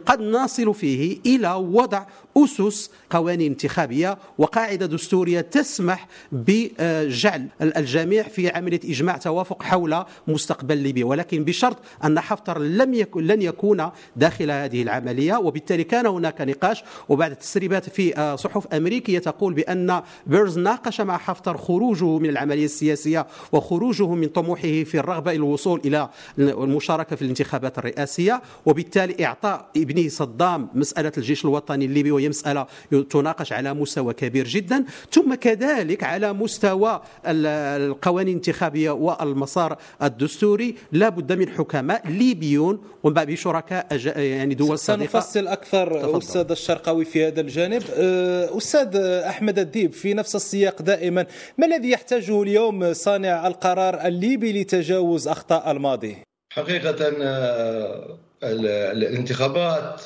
قد 0.06 0.20
نصل 0.20 0.74
فيه 0.74 1.18
إلى 1.26 1.52
وضع 1.52 2.06
أسس 2.36 2.90
قوانين 3.10 3.50
انتخابية 3.50 4.18
وقاعدة 4.38 4.86
دستورية 4.86 5.40
تسمح 5.40 6.08
بجعل 6.32 7.48
الجميع 7.62 8.22
في 8.22 8.48
عملية 8.50 8.80
إجماع 8.84 9.16
توافق 9.16 9.57
حول 9.62 10.04
مستقبل 10.28 10.78
ليبيا 10.78 11.04
ولكن 11.04 11.44
بشرط 11.44 11.76
أن 12.04 12.20
حفتر 12.20 12.58
لم 12.58 12.94
يكن 12.94 13.26
لن 13.26 13.42
يكون 13.42 13.90
داخل 14.16 14.50
هذه 14.50 14.82
العملية 14.82 15.36
وبالتالي 15.36 15.84
كان 15.84 16.06
هناك 16.06 16.40
نقاش 16.40 16.84
وبعد 17.08 17.36
تسريبات 17.36 17.90
في 17.90 18.18
آه، 18.18 18.36
صحف 18.36 18.66
أمريكية 18.66 19.18
تقول 19.18 19.54
بأن 19.54 20.02
بيرز 20.26 20.58
ناقش 20.58 21.00
مع 21.00 21.18
حفتر 21.18 21.56
خروجه 21.56 22.18
من 22.18 22.28
العملية 22.28 22.64
السياسية 22.64 23.26
وخروجه 23.52 24.06
من 24.06 24.28
طموحه 24.28 24.62
في 24.62 24.98
الرغبة 24.98 25.30
إلى 25.30 25.36
الوصول 25.36 25.80
إلى 25.84 26.08
المشاركة 26.38 27.16
في 27.16 27.22
الانتخابات 27.22 27.78
الرئاسية 27.78 28.42
وبالتالي 28.66 29.26
إعطاء 29.26 29.68
ابنه 29.76 30.08
صدام 30.08 30.68
مسألة 30.74 31.12
الجيش 31.18 31.44
الوطني 31.44 31.84
الليبي 31.84 32.10
وهي 32.10 32.28
مسألة 32.28 32.66
تناقش 33.10 33.52
على 33.52 33.74
مستوى 33.74 34.14
كبير 34.14 34.46
جدا 34.48 34.84
ثم 35.12 35.34
كذلك 35.34 36.04
على 36.04 36.32
مستوى 36.32 37.00
القوانين 37.26 38.28
الانتخابية 38.28 38.90
والمسار 39.38 39.76
الدستوري 40.02 40.74
لا 40.92 41.08
بد 41.08 41.32
من 41.32 41.48
حكماء 41.48 42.08
ليبيون 42.08 42.80
وبشركاء 43.02 43.86
يعني 44.16 44.54
دول 44.54 44.78
صديقة. 44.78 45.10
سنفصل 45.10 45.46
أكثر 45.46 46.00
تفضل. 46.00 46.18
أستاذ 46.18 46.50
الشرقاوي 46.50 47.04
في 47.04 47.26
هذا 47.26 47.40
الجانب. 47.40 47.82
أه، 47.94 48.56
أستاذ 48.56 48.96
أحمد 49.26 49.58
الديب 49.58 49.92
في 49.92 50.14
نفس 50.14 50.36
السياق 50.36 50.82
دائما 50.82 51.26
ما 51.58 51.66
الذي 51.66 51.90
يحتاجه 51.90 52.42
اليوم 52.42 52.92
صانع 52.92 53.46
القرار 53.46 54.06
الليبي 54.06 54.62
لتجاوز 54.62 55.28
أخطاء 55.28 55.70
الماضي؟ 55.70 56.16
حقيقة 56.52 57.12
أه، 57.22 58.18
الانتخابات 58.42 60.00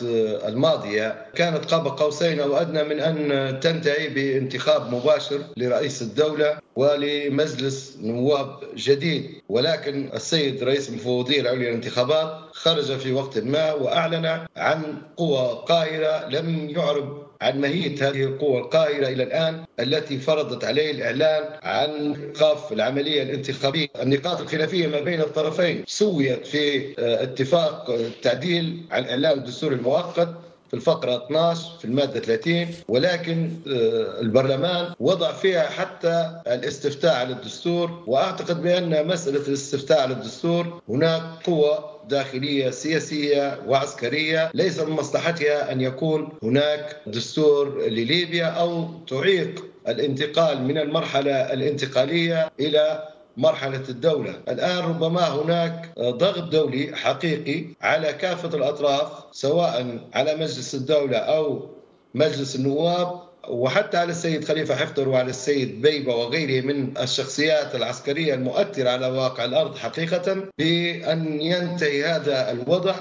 الماضية 0.49 1.27
كانت 1.35 1.65
قاب 1.65 1.87
قوسين 1.87 2.41
أو 2.41 2.57
أدنى 2.57 2.85
من 2.85 3.01
أن 3.01 3.61
تنتهي 3.61 4.09
بانتخاب 4.09 4.95
مباشر 4.95 5.41
لرئيس 5.57 6.03
الدولة. 6.03 6.59
ولمجلس 6.77 7.97
نواب 8.03 8.59
جديد. 8.77 9.31
ولكن 9.49 10.11
السيد 10.15 10.63
رئيس 10.65 10.89
المفوضية 10.89 11.41
العليا 11.41 11.69
للانتخابات 11.69 12.39
خرج 12.53 12.97
في 12.99 13.13
وقت 13.13 13.39
ما 13.39 13.73
وأعلن 13.73 14.47
عن 14.57 14.97
قوى 15.17 15.65
قاهرة 15.69 16.29
لم 16.29 16.71
يعرب 16.71 17.23
عن 17.43 17.61
ماهية 17.61 18.09
هذه 18.09 18.25
القوى 18.25 18.59
القاهرة 18.59 19.09
إلى 19.09 19.23
الآن 19.23 19.65
التي 19.81 20.19
فرضت 20.19 20.65
عليه 20.65 20.91
الإعلان 20.91 21.45
عن 21.63 22.15
إيقاف 22.15 22.73
العملية 22.73 23.23
الانتخابية. 23.23 23.89
النقاط 24.03 24.41
الخلافية 24.41 24.87
ما 24.87 25.01
بين 25.01 25.21
الطرفين 25.21 25.85
سويت 25.87 26.47
في 26.47 26.95
آه، 26.99 27.23
اتفاق 27.23 27.91
التعديل 27.91 28.83
عن 28.91 29.05
إعلان 29.05 29.39
الدستور 29.39 29.73
المؤقت 29.73 30.29
في 30.73 30.79
الفقرة 30.79 31.27
12 31.27 31.79
في 31.79 31.85
المادة 31.85 32.21
30 32.21 32.67
ولكن 32.89 33.51
آه، 33.67 34.21
البرلمان 34.21 34.95
وضع 35.01 35.33
فيها 35.33 35.63
حتى 35.71 36.41
الاستفتاء 36.47 37.15
على 37.15 37.33
الدستور 37.33 38.05
وأعتقد 38.07 38.63
بأن 38.63 39.07
مسألة 39.07 39.49
الاستفتاء 39.49 40.01
على 40.01 40.15
الدستور 40.15 40.81
هناك 40.89 41.23
قوة 41.45 41.93
داخلية 42.09 42.71
سياسية 42.71 43.59
وعسكرية 43.67 44.51
ليس 44.55 44.79
من 44.79 44.91
مصلحتها 44.91 45.73
أن 45.73 45.81
يكون 45.81 46.29
هناك 46.43 46.97
دستور 47.07 47.87
لليبيا 47.89 48.47
أو 48.47 48.89
تعيق 49.09 49.65
الانتقال 49.89 50.63
من 50.63 50.79
المرحلة 50.79 51.53
الانتقالية 51.53 52.51
إلى 52.61 53.09
مرحلة 53.37 53.83
الدولة. 53.89 54.35
الآن 54.49 54.79
ربما 54.79 55.29
هناك 55.29 55.89
ضغط 55.99 56.53
دولي 56.53 56.97
حقيقي 56.97 57.65
على 57.83 58.13
كافة 58.13 58.49
الأطراف 58.59 59.09
سواء 59.33 59.99
على 60.15 60.35
مجلس 60.35 60.75
الدولة 60.75 61.17
أو 61.19 61.71
مجلس 62.15 62.57
النواب 62.57 63.21
وحتى 63.49 63.97
على 63.97 64.11
السيد 64.11 64.45
خليفة 64.45 64.75
حفتر 64.77 65.09
وعلى 65.09 65.31
السيد 65.31 65.83
بيبة 65.83 66.15
وغيره 66.15 66.65
من 66.67 66.99
الشخصيات 66.99 67.75
العسكرية 67.75 68.35
المؤثرة 68.35 68.91
على 68.91 69.07
واقع 69.07 69.45
الأرض 69.45 69.77
حقيقة 69.77 70.45
بأن 70.59 71.41
ينتهي 71.41 72.05
هذا 72.05 72.51
الوضع 72.51 72.95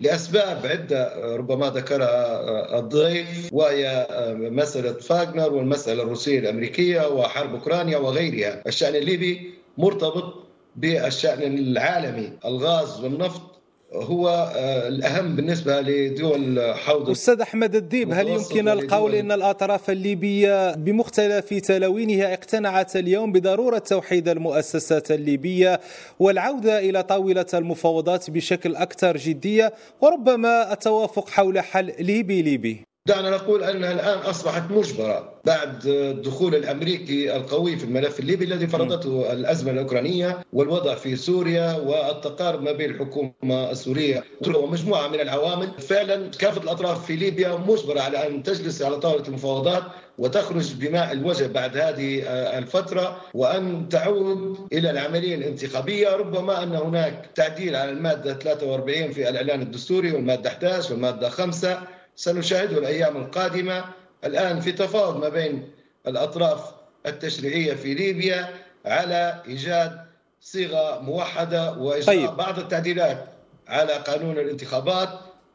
لأسباب 0.00 0.66
عدة 0.66 1.12
ربما 1.36 1.70
ذكرها 1.70 2.78
الضيف 2.78 3.48
وهي 3.52 4.06
مسألة 4.50 4.92
فاغنر 4.92 5.52
والمسألة 5.52 6.02
الروسية 6.02 6.38
الأمريكية 6.38 7.08
وحرب 7.08 7.54
أوكرانيا 7.54 7.98
وغيرها. 7.98 8.62
الشأن 8.66 8.94
الليبي 8.94 9.50
مرتبط 9.80 10.34
بالشأن 10.76 11.58
العالمي. 11.58 12.32
الغاز 12.44 13.04
والنفط 13.04 13.50
هو 13.92 14.28
آه، 14.56 14.88
الأهم 14.88 15.36
بالنسبة 15.36 15.80
لدول 15.80 16.74
حوض 16.74 17.10
أستاذ 17.10 17.40
أحمد 17.40 17.74
الديب 17.76 18.12
هل 18.12 18.28
يمكن 18.28 18.68
القول 18.68 19.14
أن 19.14 19.32
الأطراف 19.32 19.90
الليبية 19.90 20.74
بمختلف 20.74 21.54
تلاوينها 21.54 22.34
اقتنعت 22.34 22.96
اليوم 22.96 23.32
بضرورة 23.32 23.78
توحيد 23.78 24.28
المؤسسات 24.28 25.10
الليبية 25.10 25.80
والعودة 26.18 26.78
إلى 26.78 27.02
طاولة 27.02 27.46
المفاوضات 27.54 28.30
بشكل 28.30 28.76
أكثر 28.76 29.16
جدية؟ 29.16 29.72
وربما 30.00 30.72
التوافق 30.72 31.28
حول 31.28 31.60
حل 31.60 31.92
ليبي 32.00 32.42
ليبي. 32.42 32.89
دعنا 33.10 33.30
نقول 33.30 33.64
أنها 33.64 33.92
الآن 33.92 34.18
أصبحت 34.18 34.70
مجبرة 34.70 35.32
بعد 35.44 35.86
الدخول 35.86 36.54
الأمريكي 36.54 37.36
القوي 37.36 37.76
في 37.76 37.84
الملف 37.84 38.20
الليبي 38.20 38.44
الذي 38.44 38.66
فرضته 38.66 39.32
الأزمة 39.32 39.70
الأوكرانية 39.70 40.38
والوضع 40.52 40.94
في 40.94 41.16
سوريا 41.16 41.76
والتقارب 41.76 42.62
ما 42.62 42.72
بين 42.72 42.90
الحكومة 42.90 43.70
السورية. 43.70 44.24
ومجموعه 44.54 45.08
من 45.08 45.20
العوامل. 45.20 45.70
فعلا 45.78 46.30
كافة 46.38 46.62
الأطراف 46.62 47.06
في 47.06 47.16
ليبيا 47.16 47.56
مجبرة 47.68 48.00
على 48.00 48.26
أن 48.26 48.42
تجلس 48.42 48.82
على 48.82 48.96
طاولة 48.96 49.28
المفاوضات 49.28 49.82
وتخرج 50.18 50.74
بماء 50.74 51.12
الوجه 51.12 51.46
بعد 51.46 51.76
هذه 51.76 52.22
الفترة 52.58 53.20
وأن 53.34 53.88
تعود 53.88 54.58
إلى 54.72 54.90
العملية 54.90 55.34
الانتخابية. 55.34 56.16
ربما 56.16 56.62
أن 56.62 56.74
هناك 56.74 57.30
تعديل 57.34 57.76
على 57.76 57.90
المادة 57.90 58.34
43 58.34 59.12
في 59.12 59.28
الإعلان 59.28 59.62
الدستوري 59.62 60.12
والمادة 60.12 60.50
11 60.50 60.92
والمادة 60.92 61.28
5 61.28 61.78
سنشاهده 62.16 62.78
الأيام 62.78 63.16
القادمة 63.16 63.84
الآن 64.24 64.60
في 64.60 64.72
تفاوض 64.72 65.16
ما 65.16 65.28
بين 65.28 65.70
الأطراف 66.06 66.60
التشريعية 67.06 67.74
في 67.74 67.94
ليبيا 67.94 68.48
على 68.86 69.42
إيجاد 69.48 70.00
صيغة 70.40 71.00
موحدة 71.00 71.72
وإجراء 71.72 72.16
طيب. 72.16 72.36
بعض 72.36 72.58
التعديلات 72.58 73.24
على 73.68 73.92
قانون 73.92 74.38
الانتخابات 74.38 75.08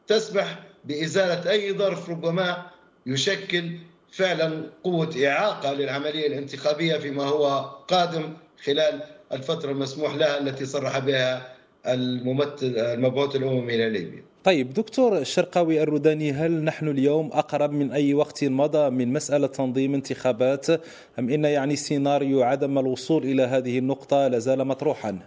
تسمح 0.06 0.58
بإزالة 0.84 1.50
أي 1.50 1.72
ظرف 1.72 2.10
ربما 2.10 2.66
يشكل 3.06 3.78
فعلا 4.12 4.62
قوة 4.84 5.14
إعاقة 5.26 5.72
للعملية 5.72 6.26
الانتخابية 6.26 6.96
فيما 6.96 7.24
هو 7.24 7.46
قادم 7.88 8.32
خلال 8.64 9.00
الفترة 9.32 9.70
المسموح 9.72 10.14
لها 10.14 10.38
التي 10.38 10.66
صرح 10.66 10.98
بها 10.98 11.54
الممثل 11.86 12.74
المبعوث 12.78 13.36
الأممي 13.36 13.74
إلى 13.74 13.90
ليبيا 13.90 14.24
طيب 14.46 14.74
دكتور 14.74 15.18
الشرقاوي 15.18 15.82
الروداني 15.82 16.32
هل 16.32 16.64
نحن 16.64 16.88
اليوم 16.88 17.30
أقرب 17.32 17.72
من 17.72 17.92
أي 17.92 18.14
وقت 18.14 18.44
مضى 18.44 18.90
من 18.90 19.12
مسألة 19.12 19.46
تنظيم 19.46 19.94
انتخابات 19.94 20.70
أم 21.18 21.30
إن 21.30 21.44
يعني 21.44 21.76
سيناريو 21.76 22.42
عدم 22.42 22.78
الوصول 22.78 23.24
إلى 23.24 23.42
هذه 23.42 23.78
النقطة 23.78 24.28
لازال 24.28 24.64
مطروحا؟ 24.64 25.18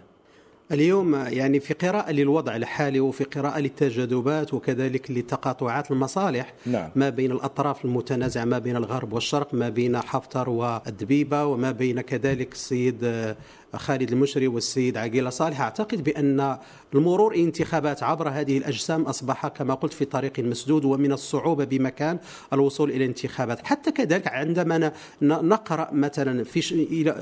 اليوم 0.72 1.14
يعني 1.14 1.60
في 1.60 1.74
قراءة 1.74 2.12
للوضع 2.12 2.56
الحالي 2.56 3.00
وفي 3.00 3.24
قراءة 3.24 3.60
للتجاذبات 3.60 4.54
وكذلك 4.54 5.10
لتقاطعات 5.10 5.90
المصالح 5.90 6.52
نعم. 6.66 6.90
ما 6.96 7.08
بين 7.08 7.32
الأطراف 7.32 7.84
المتنازعة 7.84 8.44
ما 8.44 8.58
بين 8.58 8.76
الغرب 8.76 9.12
والشرق 9.12 9.54
ما 9.54 9.68
بين 9.68 9.96
حفتر 9.96 10.50
والدبيبة 10.50 11.44
وما 11.44 11.70
بين 11.70 12.00
كذلك 12.00 12.52
السيد 12.52 13.34
خالد 13.76 14.12
المشري 14.12 14.48
والسيد 14.48 14.96
عقيلة 14.96 15.30
صالح. 15.30 15.60
أعتقد 15.60 16.04
بأن 16.04 16.58
المرور 16.94 17.34
انتخابات 17.34 18.02
عبر 18.02 18.28
هذه 18.28 18.58
الأجسام 18.58 19.02
أصبح 19.02 19.48
كما 19.48 19.74
قلت 19.74 19.92
في 19.92 20.04
طريق 20.04 20.38
مسدود 20.38 20.84
ومن 20.84 21.12
الصعوبة 21.12 21.64
بمكان 21.64 22.18
الوصول 22.52 22.90
إلى 22.90 23.04
انتخابات. 23.04 23.66
حتى 23.66 23.90
كذلك 23.90 24.28
عندما 24.28 24.92
نقرأ 25.22 25.88
مثلا 25.92 26.44
في 26.44 26.60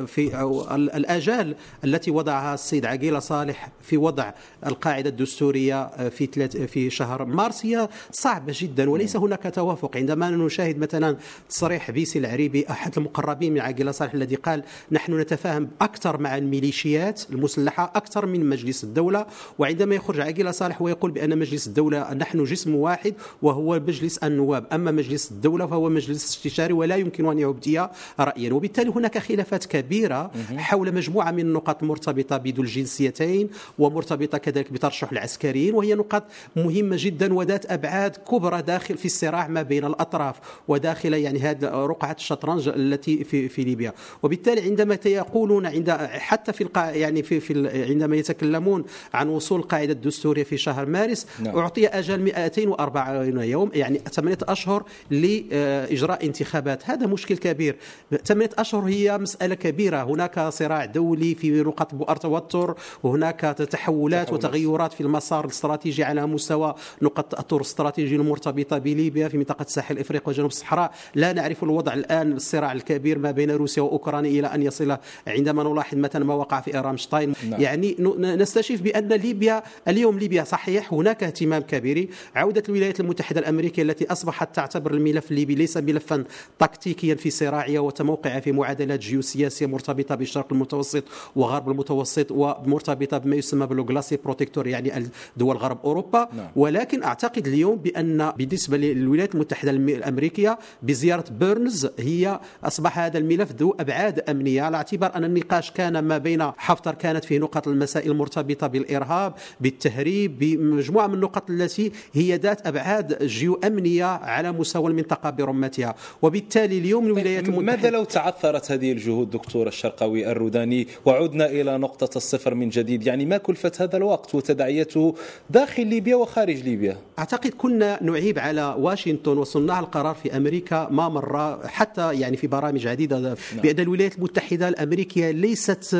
في 0.06 0.42
الآجال 0.74 1.54
التي 1.84 2.10
وضعها 2.10 2.54
السيد 2.54 2.86
عقيلة 2.86 3.18
صالح 3.18 3.68
في 3.82 3.96
وضع 3.96 4.32
القاعدة 4.66 5.10
الدستورية 5.10 6.08
في 6.08 6.48
في 6.66 6.90
شهر 6.90 7.24
مارس 7.24 7.66
هي 7.66 7.88
صعبة 8.12 8.52
جدا 8.56 8.90
وليس 8.90 9.16
هناك 9.16 9.54
توافق. 9.54 9.96
عندما 9.96 10.30
نشاهد 10.30 10.78
مثلا 10.78 11.16
تصريح 11.48 11.90
بيسي 11.90 12.18
العريبي 12.18 12.66
أحد 12.70 12.92
المقربين 12.96 13.54
من 13.54 13.60
عقيلة 13.60 13.92
صالح 13.92 14.14
الذي 14.14 14.34
قال 14.34 14.62
نحن 14.92 15.20
نتفاهم 15.20 15.68
أكثر 15.80 16.20
مع 16.20 16.37
الميليشيات 16.38 17.22
المسلحة 17.30 17.92
أكثر 17.94 18.26
من 18.26 18.48
مجلس 18.48 18.84
الدولة 18.84 19.26
وعندما 19.58 19.94
يخرج 19.94 20.20
عقيلة 20.20 20.50
صالح 20.50 20.82
ويقول 20.82 21.10
بأن 21.10 21.38
مجلس 21.38 21.66
الدولة 21.66 22.14
نحن 22.14 22.44
جسم 22.44 22.74
واحد 22.74 23.14
وهو 23.42 23.80
مجلس 23.80 24.18
النواب. 24.18 24.66
أما 24.72 24.90
مجلس 24.90 25.30
الدولة 25.30 25.66
فهو 25.66 25.88
مجلس 25.88 26.24
استشاري 26.24 26.72
ولا 26.72 26.96
يمكن 26.96 27.30
أن 27.30 27.38
يبدي 27.38 27.86
رأيا. 28.20 28.52
وبالتالي 28.52 28.90
هناك 28.90 29.18
خلافات 29.18 29.64
كبيرة 29.64 30.30
حول 30.56 30.94
مجموعة 30.94 31.30
من 31.30 31.40
النقاط 31.40 31.82
مرتبطة 31.82 32.36
بذو 32.36 32.62
الجنسيتين 32.62 33.48
ومرتبطة 33.78 34.38
كذلك 34.38 34.72
بترشح 34.72 35.12
العسكريين 35.12 35.74
وهي 35.74 35.94
نقاط 35.94 36.24
مهمة 36.56 36.96
جدا 36.98 37.34
وذات 37.34 37.72
أبعاد 37.72 38.16
كبرى 38.16 38.62
داخل 38.62 38.96
في 38.96 39.04
الصراع 39.04 39.48
ما 39.48 39.62
بين 39.62 39.84
الأطراف 39.84 40.36
وداخل 40.68 41.14
يعني 41.14 41.38
هذه 41.38 41.64
رقعة 41.64 42.16
الشطرنج 42.18 42.68
التي 42.68 43.24
في, 43.24 43.48
في 43.48 43.64
ليبيا. 43.64 43.92
وبالتالي 44.22 44.60
عندما 44.60 44.98
يقولون 45.06 45.66
عند 45.66 45.90
حتى 46.28 46.52
في 46.52 46.60
القا 46.60 46.90
يعني 46.90 47.22
في, 47.22 47.40
في 47.40 47.84
عندما 47.88 48.16
يتكلمون 48.16 48.84
عن 49.14 49.28
وصول 49.28 49.60
القاعده 49.60 49.92
الدستورية 49.92 50.44
في 50.44 50.56
شهر 50.56 50.86
مارس 50.86 51.26
نعم. 51.40 51.58
أعطي 51.58 51.86
أجل 51.86 52.20
240 52.20 53.40
يوم 53.42 53.70
يعني 53.74 54.00
ثمانية 54.12 54.38
أشهر 54.42 54.84
لاجراء 55.10 56.26
انتخابات. 56.26 56.90
هذا 56.90 57.06
مشكل 57.06 57.36
كبير. 57.36 57.76
ثمانية 58.24 58.50
أشهر 58.58 58.82
هي 58.82 59.18
مسألة 59.18 59.54
كبيرة. 59.54 60.02
هناك 60.02 60.40
صراع 60.40 60.84
دولي 60.84 61.34
في 61.34 61.50
نقط 61.50 61.94
بؤر 61.94 62.16
توتر 62.16 62.74
وهناك 63.02 63.40
تحولات, 63.70 64.32
وتغيرات 64.32 64.92
في 64.92 65.00
المسار 65.00 65.44
الاستراتيجي 65.44 66.04
على 66.04 66.26
مستوى 66.26 66.74
نقط 67.02 67.24
التأثر 67.24 67.56
الاستراتيجي 67.56 68.16
المرتبطة 68.16 68.78
بليبيا 68.78 69.28
في 69.28 69.38
منطقة 69.38 69.62
الساحل 69.62 69.94
الافريقي 69.94 70.24
وجنوب 70.26 70.50
الصحراء. 70.50 70.92
لا 71.14 71.32
نعرف 71.32 71.62
الوضع 71.62 71.94
الآن 71.94 72.32
الصراع 72.32 72.72
الكبير 72.72 73.18
ما 73.18 73.30
بين 73.30 73.50
روسيا 73.50 73.82
وأوكرانيا 73.82 74.40
إلى 74.40 74.46
أن 74.46 74.62
يصل 74.62 74.96
عندما 75.26 75.62
نلاحظ 75.62 75.98
مثلا 75.98 76.17
ما 76.24 76.34
وقع 76.34 76.60
في 76.60 76.70
رامشتاين 76.70 77.32
نعم. 77.50 77.60
يعني 77.60 77.96
نستشف 78.18 78.82
بأن 78.82 79.08
ليبيا 79.08 79.62
اليوم 79.88 80.18
ليبيا 80.18 80.44
صحيح 80.44 80.94
هناك 80.94 81.24
اهتمام 81.24 81.62
كبير 81.62 82.08
عودة 82.34 82.62
الولايات 82.68 83.00
المتحدة 83.00 83.40
الأمريكية 83.40 83.82
التي 83.82 84.12
أصبحت 84.12 84.56
تعتبر 84.56 84.94
الملف 84.94 85.30
الليبي 85.30 85.54
ليس 85.54 85.76
ملفا 85.76 86.24
تكتيكيا 86.58 87.14
في 87.14 87.30
صراعها 87.30 87.80
وتموقعها 87.80 88.40
في 88.40 88.52
معادلات 88.52 89.00
جيوسياسية 89.00 89.66
مرتبطة 89.66 90.14
بالشرق 90.14 90.52
المتوسط 90.52 91.04
وغرب 91.36 91.70
المتوسط 91.70 92.26
ومرتبطة 92.30 93.18
بما 93.18 93.36
يسمى 93.36 93.66
بال 93.66 93.79
glacis 93.79 94.16
protecteur 94.24 94.66
يعني 94.66 95.10
دول 95.36 95.56
غرب 95.56 95.78
أوروبا 95.84 96.28
نعم. 96.36 96.48
ولكن 96.56 97.02
أعتقد 97.02 97.46
اليوم 97.46 97.76
بأن 97.76 98.30
بالنسبة 98.30 98.76
للولايات 98.76 99.34
المتحدة 99.34 99.70
الأمريكية 99.70 100.58
بزيارة 100.82 101.24
بيرنز 101.30 101.88
هي 101.98 102.40
أصبح 102.64 102.98
هذا 102.98 103.18
الملف 103.18 103.52
ذو 103.52 103.76
أبعاد 103.80 104.18
أمنية 104.30 104.62
على 104.62 104.76
اعتبار 104.76 105.14
أن 105.14 105.24
النقاش 105.24 105.70
كان 105.70 106.04
ما 106.08 106.18
بين 106.18 106.42
حفتر 106.42 106.94
كانت 106.94 107.24
في 107.24 107.38
نقط 107.38 107.68
المسائل 107.68 108.10
المرتبطة 108.10 108.66
بالإرهاب 108.66 109.34
بالتهريب 109.60 110.38
بمجموعة 110.38 111.06
من 111.06 111.14
النقط 111.14 111.50
التي 111.50 111.92
هي 112.12 112.36
ذات 112.36 112.66
أبعاد 112.66 113.24
جيو 113.26 113.60
أمنية 113.64 114.04
على 114.04 114.52
مستوى 114.52 114.90
المنطقة 114.90 115.30
برمتها. 115.30 115.94
وبالتالي 116.22 116.78
اليوم 116.78 117.06
الولايات 117.06 117.48
المتحدة 117.48 117.76
ماذا 117.76 117.90
لو 117.90 118.04
تعثرت 118.04 118.72
هذه 118.72 118.92
الجهود 118.92 119.30
دكتور 119.30 119.66
الشرقاوي 119.66 120.30
الروداني؟ 120.30 120.88
وعدنا 121.04 121.46
إلى 121.46 121.78
نقطة 121.78 122.16
الصفر 122.16 122.54
من 122.54 122.68
جديد. 122.68 123.06
يعني 123.06 123.26
ما 123.26 123.36
كلفة 123.36 123.72
هذا 123.80 123.96
الوقت 123.96 124.34
وتداعياته 124.34 125.14
داخل 125.50 125.86
ليبيا 125.86 126.16
وخارج 126.16 126.56
ليبيا؟ 126.56 126.96
أعتقد 127.18 127.50
كنا 127.50 128.02
نعيب 128.02 128.38
على 128.38 128.76
واشنطن 128.78 129.38
وصناع 129.38 129.80
القرار 129.80 130.14
في 130.14 130.36
أمريكا 130.36 130.88
ما 130.90 131.08
مر 131.08 131.58
حتى 131.66 132.14
يعني 132.20 132.36
في 132.36 132.46
برامج 132.46 132.86
عديدة 132.86 133.18
نعم. 133.18 133.34
بأن 133.62 133.80
الولايات 133.80 134.16
المتحدة 134.16 134.68
الأمريكية 134.68 135.30
ليست 135.30 135.97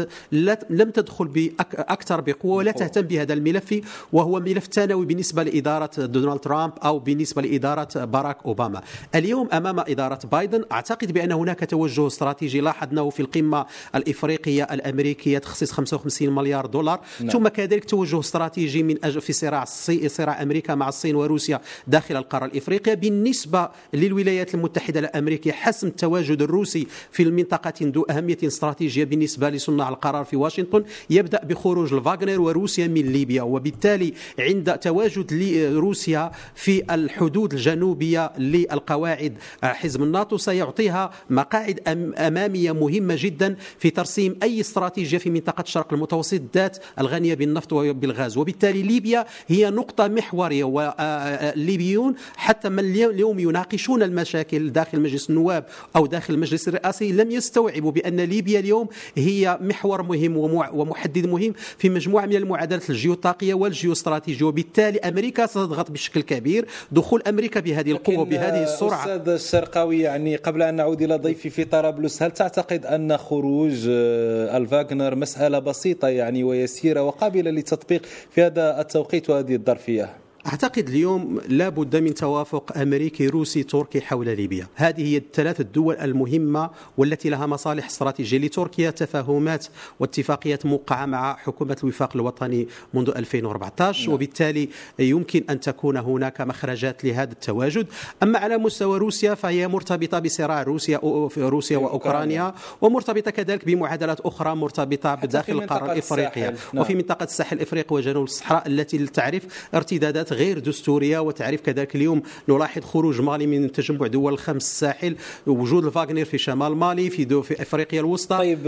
لم 0.71 0.91
تدخل 0.91 1.53
أكثر 1.75 2.21
بقوة 2.21 2.55
ولا 2.57 2.73
تهتم 2.73 3.03
بهذا 3.03 3.33
الملف 3.33 3.81
وهو 4.13 4.41
ملف 4.41 4.67
ثانوي 4.67 5.07
بالنسبة 5.07 5.43
لإدارة 5.43 5.91
دونالد 5.97 6.41
ترامب 6.41 6.73
أو 6.85 6.99
بالنسبة 6.99 7.43
لإدارة 7.43 8.05
باراك 8.05 8.39
أوباما. 8.47 8.83
اليوم 9.15 9.49
أمام 9.53 9.81
إدارة 9.81 10.19
بايدن 10.33 10.65
أعتقد 10.73 11.13
بأن 11.13 11.33
هناك 11.33 11.71
توجه 11.71 12.07
استراتيجي 12.07 12.61
لاحظناه 12.61 13.11
في 13.11 13.21
القمة 13.21 13.67
الإفريقية 13.95 14.65
الأمريكية 14.65 15.39
تخصيص 15.39 15.73
55 15.73 16.31
مليار 16.31 16.67
دولار. 16.67 17.01
نعم. 17.21 17.31
ثم 17.31 17.49
كذلك 17.49 17.85
توجه 17.85 18.21
استراتيجي 18.21 18.83
من 18.83 19.05
أجل 19.05 19.21
في 19.21 19.33
صراع 19.33 19.65
صراع 20.07 20.43
أمريكا 20.43 20.75
مع 20.75 20.89
الصين 20.89 21.15
وروسيا 21.17 21.61
داخل 21.87 22.17
القارة 22.17 22.45
الإفريقية. 22.45 22.95
بالنسبة 22.95 23.69
للولايات 23.95 24.55
المتحدة 24.55 25.01
الأمريكية 25.01 25.53
حسم 25.53 25.87
التواجد 25.87 26.43
الروسي 26.43 26.87
في 27.11 27.23
المنطقة 27.23 27.73
ذو 27.83 28.03
أهمية 28.03 28.39
استراتيجية 28.45 29.05
بالنسبة 29.05 29.51
لصناع 29.51 29.78
القرار 29.81 30.25
في 30.25 30.37
واشنطن 30.37 30.85
يبدأ 31.11 31.45
بخروج 31.45 31.95
الفاغنر 31.95 32.41
وروسيا 32.41 32.87
من 32.87 33.13
ليبيا 33.13 33.43
وبالتالي 33.43 34.15
عند 34.39 34.79
تواجد 34.79 35.33
روسيا 35.75 36.31
في 36.55 36.95
الحدود 36.95 37.53
الجنوبية 37.53 38.33
للقواعد 38.39 39.35
حزب 39.63 40.03
الناتو 40.03 40.37
سيعطيها 40.37 41.11
مقاعد 41.31 41.81
أمامية 42.19 42.73
مهمة 42.73 43.17
جدا 43.19 43.57
في 43.79 43.91
ترسيم 43.91 44.39
أي 44.43 44.61
استراتيجية 44.61 45.19
في 45.19 45.31
منطقة 45.31 45.63
الشرق 45.63 45.93
المتوسط 45.93 46.41
ذات 46.55 46.79
الغنية 46.99 47.35
بالنفط 47.35 47.73
وبالغاز. 47.73 48.37
وبالتالي 48.37 48.83
ليبيا 48.83 49.27
هي 49.47 49.71
نقطة 49.71 50.09
محورية 50.09 50.65
والليبيون 50.65 52.15
حتى 52.37 52.69
من 52.69 52.79
اليوم 52.79 53.39
يناقشون 53.39 54.03
المشاكل 54.03 54.71
داخل 54.71 55.01
مجلس 55.01 55.31
النواب 55.31 55.67
أو 55.97 56.07
داخل 56.07 56.35
المجلس 56.35 56.69
الرئاسي 56.69 57.13
لم 57.13 57.31
يستوعبوا 57.31 57.93
بأن 57.93 58.21
ليبيا 58.21 58.61
اليوم 58.61 58.89
هي 59.17 59.59
محور 59.69 60.03
مهم 60.03 60.37
ومحدد 60.73 61.27
مهم 61.27 61.53
في 61.79 61.89
مجموعة 61.89 62.27
من 62.27 62.37
المعادلات 62.37 62.91
الجيوطاقية 62.91 63.55
والجيوستراتيجية. 63.55 64.47
وبالتالي 64.47 64.99
أمريكا 64.99 65.47
ستضغط 65.47 65.91
بشكل 65.91 66.21
كبير. 66.23 66.67
دخول 66.93 67.23
أمريكا 67.29 67.61
بهذه 67.61 67.91
القوة 67.91 68.19
وبهذه 68.19 68.63
السرعة. 68.63 69.01
أستاذ 69.01 69.29
الشرقاوي 69.29 70.01
يعني 70.01 70.37
قبل 70.37 70.63
أن 70.63 70.75
نعود 70.75 71.03
إلى 71.03 71.17
ضيفي 71.17 71.51
في 71.51 71.65
طرابلس 71.65 72.23
هل 72.23 72.31
تعتقد 72.31 72.87
أن 72.87 73.17
خروج 73.17 73.87
آه، 73.89 74.57
الفاغنر 74.57 75.15
مسألة 75.15 75.59
بسيطة 75.59 76.09
يعني 76.09 76.45
ويسيرة 76.45 77.03
وقابلة 77.03 77.51
للتطبيق 77.51 78.03
في 78.31 78.43
هذا 78.43 78.81
التوقيت 78.81 79.31
وهذه 79.31 79.55
الظرفية؟ 79.55 80.28
أعتقد 80.47 80.89
اليوم 80.89 81.41
لا 81.49 81.69
بد 81.69 81.97
من 81.97 82.15
توافق 82.15 82.79
أمريكي 82.79 83.27
روسي 83.27 83.63
تركي 83.63 84.01
حول 84.01 84.27
ليبيا. 84.37 84.67
هذه 84.75 85.03
هي 85.03 85.17
الثلاث 85.17 85.61
الدول 85.61 85.97
المهمة 85.97 86.71
والتي 86.99 87.29
لها 87.29 87.47
مصالح 87.47 87.87
استراتيجية 87.87 88.39
لتركيا 88.39 88.91
تفاهمات 88.91 89.67
واتفاقيات 90.01 90.67
موقعة 90.67 91.07
مع 91.07 91.37
حكومة 91.37 91.77
الوفاق 91.83 92.11
الوطني 92.15 92.69
منذ 92.95 93.11
2014 93.17 94.05
نعم. 94.05 94.15
وبالتالي 94.15 94.69
يمكن 94.99 95.45
أن 95.51 95.61
تكون 95.61 95.97
هناك 95.97 96.41
مخرجات 96.41 97.05
لهذا 97.05 97.33
التواجد. 97.33 97.87
أما 98.23 98.39
على 98.39 98.59
مستوى 98.59 98.99
روسيا 98.99 99.35
فهي 99.35 99.69
مرتبطة 99.69 100.19
بصراع 100.19 100.63
روسيا 100.63 101.01
روسيا 101.39 101.79
وأوكرانيا 101.79 102.55
ومرتبطة 102.81 103.31
كذلك 103.31 103.65
بمعادلات 103.65 104.21
أخرى 104.21 104.55
مرتبطة 104.55 105.15
بداخل 105.15 105.53
القارة 105.53 105.93
الإفريقية. 105.93 106.55
نعم. 106.73 106.83
وفي 106.83 106.95
منطقة 106.95 107.25
الساحل 107.25 107.57
الإفريقي 107.57 107.97
وجنوب 107.97 108.25
الصحراء 108.25 108.67
التي 108.67 109.07
تعرف 109.07 109.43
ارتدادات 109.75 110.33
غير 110.39 110.59
دستورية 110.59 111.19
وتعرف 111.19 111.61
كذلك 111.61 111.97
اليوم 111.97 112.23
نلاحظ 112.49 112.83
خروج 112.83 113.21
مالي 113.21 113.47
من 113.47 113.73
تجمع 113.73 114.07
دول 114.07 114.33
الخمس 114.33 114.65
الساحل 114.65 115.17
وجود 115.47 115.85
الفاغنر 115.85 116.25
في 116.25 116.39
شمال 116.39 116.77
مالي 116.77 117.11
في 117.11 117.25
دو 117.25 117.43
في 117.43 117.63
أفريقيا 117.63 118.01
الوسطى. 118.01 118.37
طيب 118.37 118.59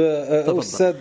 تفضل. 0.46 0.58
أستاذ 0.58 0.96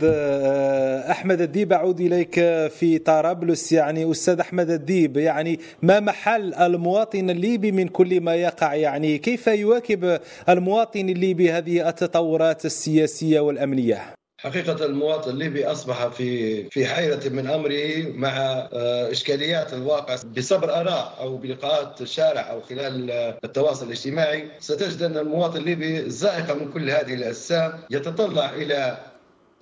أحمد 1.11 1.41
الديب 1.41 1.73
أعود 1.73 2.01
إليك 2.01 2.33
في 2.69 2.97
طرابلس. 3.05 3.71
يعني 3.71 4.11
أستاذ 4.11 4.39
أحمد 4.39 4.69
الديب 4.69 5.17
يعني 5.17 5.59
ما 5.81 5.99
محل 5.99 6.53
المواطن 6.53 7.29
الليبي 7.29 7.71
من 7.71 7.87
كل 7.87 8.21
ما 8.21 8.35
يقع؟ 8.35 8.73
يعني 8.73 9.17
كيف 9.17 9.47
يواكب 9.47 10.19
المواطن 10.49 11.09
الليبي 11.09 11.51
هذه 11.51 11.89
التطورات 11.89 12.65
السياسية 12.65 13.39
والأمنية؟ 13.39 14.18
حقيقة 14.41 14.85
المواطن 14.85 15.31
الليبي 15.31 15.65
أصبح 15.65 16.07
في 16.07 16.63
في 16.69 16.85
حيرة 16.85 17.29
من 17.29 17.47
أمره 17.47 18.11
مع 18.15 18.29
آه، 18.73 19.11
إشكاليات 19.11 19.73
الواقع 19.73 20.15
بصبر 20.37 20.73
آراء 20.73 21.17
أو 21.19 21.37
بلقاءات 21.37 22.01
الشارع 22.01 22.51
أو 22.51 22.61
خلال 22.61 23.11
التواصل 23.43 23.85
الاجتماعي. 23.85 24.51
ستجد 24.59 25.03
أن 25.03 25.17
المواطن 25.17 25.57
الليبي 25.57 26.09
زائق 26.09 26.55
من 26.55 26.71
كل 26.71 26.89
هذه 26.89 27.13
الأجسام 27.13 27.79
يتطلع 27.89 28.49
إلى 28.49 28.97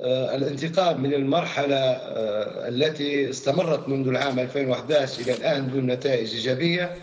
آه، 0.01 0.35
الانتقال 0.35 1.01
من 1.01 1.13
المرحلة 1.13 1.75
آه، 1.75 2.67
التي 2.67 3.29
استمرت 3.29 3.89
منذ 3.89 4.07
العام 4.07 4.39
2011 4.39 5.21
إلى 5.21 5.33
الآن 5.33 5.71
دون 5.71 5.85
نتائج 5.85 6.33
إيجابية. 6.33 6.95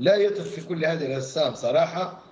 لا 0.00 0.16
يثق 0.16 0.44
في 0.44 0.60
كل 0.60 0.84
هذه 0.84 1.06
الأجسام 1.06 1.54
صراحة 1.54 2.22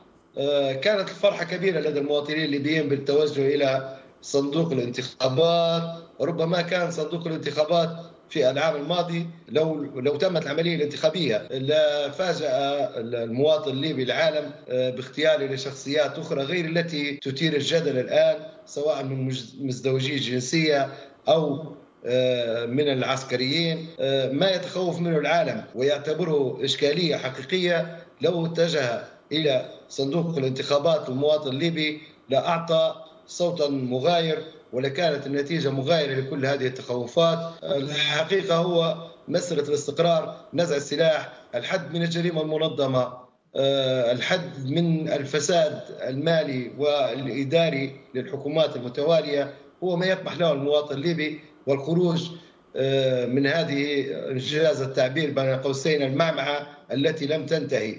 كانت 0.82 1.08
الفرحة 1.08 1.44
كبيرة 1.44 1.80
لدى 1.80 2.00
المواطنين 2.00 2.44
الليبيين 2.44 2.88
بالتوجه 2.88 3.54
إلى 3.54 3.99
صندوق 4.22 4.72
الانتخابات 4.72 5.82
ربما 6.20 6.62
كان 6.62 6.90
صندوق 6.90 7.26
الانتخابات 7.26 7.96
في 8.30 8.50
العام 8.50 8.76
الماضي 8.76 9.26
لو 9.48 9.74
لو 10.00 10.16
تمت 10.16 10.42
العملية 10.42 10.76
الانتخابية 10.76 11.48
لفاجأ 11.50 12.50
المواطن 12.96 13.70
الليبي 13.70 14.02
العالم 14.02 14.50
آه، 14.68 14.90
باختياره 14.90 15.44
لشخصيات 15.44 16.18
أخرى 16.18 16.42
غير 16.42 16.64
التي 16.64 17.16
تثير 17.16 17.56
الجدل 17.56 17.98
الآن 17.98 18.36
سواء 18.66 19.04
من 19.04 19.26
مزدوجي 19.60 20.14
الجنسيه 20.14 20.88
أو 21.28 21.74
آه، 22.06 22.66
من 22.66 22.88
العسكريين. 22.88 23.86
آه، 24.00 24.32
ما 24.32 24.50
يتخوف 24.50 25.00
منه 25.00 25.18
العالم 25.18 25.64
ويعتبره 25.74 26.58
إشكالية 26.64 27.16
حقيقية 27.16 27.98
لو 28.20 28.46
اتجه 28.46 29.04
إلى 29.32 29.68
صندوق 29.88 30.38
الانتخابات 30.38 31.08
المواطن 31.08 31.48
الليبي 31.50 32.00
لاعطى 32.28 32.94
صوتا 33.30 33.68
مغاير 33.68 34.42
ولكانت 34.72 35.26
النتيجة 35.26 35.70
مغايرة 35.70 36.20
لكل 36.20 36.46
هذه 36.46 36.66
التخوفات. 36.66 37.38
الحقيقة 37.62 38.56
هو 38.56 38.96
مسألة 39.28 39.62
الاستقرار 39.62 40.36
نزع 40.54 40.76
السلاح 40.76 41.32
الحد 41.54 41.94
من 41.94 42.02
الجريمة 42.02 42.42
المنظمة 42.42 43.20
آه، 43.56 44.12
الحد 44.12 44.66
من 44.66 45.08
الفساد 45.08 45.80
المالي 45.90 46.70
والإداري 46.78 48.00
للحكومات 48.14 48.76
المتوالية. 48.76 49.54
هو 49.84 49.96
ما 49.96 50.06
يطمح 50.06 50.38
له 50.38 50.52
المواطن 50.52 50.94
الليبي 50.94 51.40
والخروج 51.66 52.30
آه، 52.76 53.26
من 53.26 53.46
هذه 53.46 54.06
انجاز 54.30 54.82
التعبير 54.82 55.30
بين 55.30 55.56
قوسين 55.56 56.02
المعمعة 56.02 56.66
التي 56.92 57.26
لم 57.26 57.46
تنتهي 57.46 57.96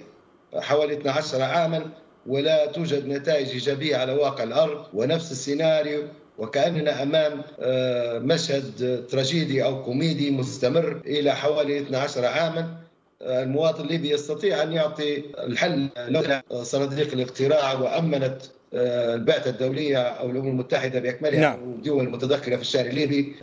حوالي 0.56 0.94
12 0.94 1.42
عاما. 1.42 1.92
ولا 2.28 2.66
توجد 2.66 3.08
نتائج 3.08 3.50
إيجابية 3.50 3.98
على 3.98 4.12
واقع 4.12 4.44
الأرض 4.44 4.86
ونفس 4.94 5.32
السيناريو 5.32 6.04
وكأننا 6.38 7.04
أمام 7.04 7.42
آه، 7.60 8.20
مشهد 8.20 9.06
تراجيدي 9.10 9.64
أو 9.64 9.84
كوميدي 9.84 10.32
مستمر 10.32 11.02
إلى 11.06 11.36
حوالي 11.36 11.80
12 11.80 12.26
عاما. 12.26 12.76
آه، 13.22 13.44
المواطن 13.44 13.84
الليبي 13.84 14.10
يستطيع 14.10 14.64
أن 14.64 14.74
يعطي 14.74 15.24
الحل 15.38 15.90
لولا 15.98 16.44
صناديق 16.62 17.14
الاقتراع 17.14 17.74
وأمنت 17.74 18.38
آه، 18.74 19.16
البعثة 19.16 19.50
الدولية 19.50 19.98
أو 19.98 20.30
الأمم 20.30 20.48
المتحدة 20.48 21.00
بأكملها 21.00 21.40
نعم. 21.40 21.72
والدول 21.72 22.04
المتدخلة 22.04 22.56
في 22.56 22.62
الشارع 22.62 22.90
الليبي. 22.90 23.36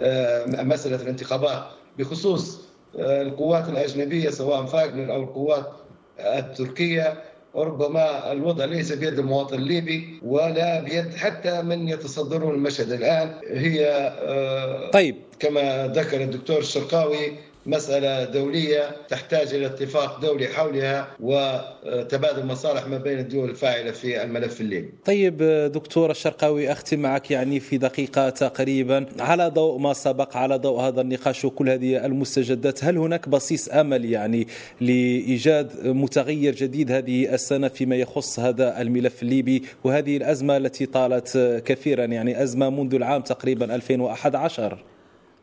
مسألة 0.47 1.03
الانتخابات. 1.03 1.63
بخصوص 1.99 2.61
القوات 2.99 3.69
الأجنبية 3.69 4.31
سواء 4.31 4.67
فاغنر 4.67 5.13
أو 5.15 5.23
القوات 5.23 5.73
التركية 6.21 7.23
ربما 7.55 8.33
الوضع 8.33 8.65
ليس 8.65 8.93
بيد 8.93 9.19
المواطن 9.19 9.57
الليبي 9.57 10.21
ولا 10.23 10.81
بيد 10.81 11.15
حتى 11.15 11.63
من 11.63 11.89
يتصدرون 11.89 12.55
المشهد 12.55 12.93
الآن. 12.93 13.35
هي 13.49 13.87
آه، 14.19 14.91
طيب. 14.91 15.17
كما 15.39 15.87
ذكر 15.87 16.21
الدكتور 16.23 16.59
الشرقاوي 16.59 17.33
مسألة 17.69 18.25
دولية 18.25 18.97
تحتاج 19.09 19.55
إلى 19.55 19.67
اتفاق 19.67 20.21
دولي 20.21 20.49
حولها 20.49 21.09
وتبادل 21.21 22.47
مصالح 22.47 22.87
ما 22.87 22.99
بين 22.99 23.19
الدول 23.19 23.51
الفاعلة 23.51 23.91
في 23.91 24.23
الملف 24.23 24.61
الليبي. 24.61 24.93
طيب 25.05 25.43
دكتور 25.75 26.11
الشرقاوي 26.11 26.73
أختم 26.73 26.99
معك 26.99 27.31
يعني 27.31 27.61
في 27.61 27.79
دقيقة 27.79 28.31
تقريبا. 28.31 29.07
على 29.21 29.49
ضوء 29.49 29.79
ما 29.79 29.93
سبق 29.93 30.37
على 30.37 30.57
ضوء 30.59 30.81
هذا 30.81 31.01
النقاش 31.01 31.45
وكل 31.45 31.69
هذه 31.69 32.07
المستجدات 32.07 32.85
هل 32.85 32.99
هناك 32.99 33.29
بصيص 33.29 33.69
أمل 33.69 34.05
يعني 34.05 34.47
لإيجاد 34.81 35.87
متغير 35.87 36.55
جديد 36.55 36.93
هذه 36.93 37.35
السنة 37.35 37.69
فيما 37.69 37.97
يخص 37.97 38.41
هذا 38.41 38.81
الملف 38.81 39.23
الليبي 39.23 39.63
وهذه 39.85 40.17
الأزمة 40.17 40.57
التي 40.57 40.87
طالت 40.87 41.63
كثيرا 41.65 42.05
يعني 42.05 42.43
أزمة 42.43 42.71
منذ 42.71 42.95
العام 42.95 43.23
تقريبا 43.23 43.75
2011 43.75 44.85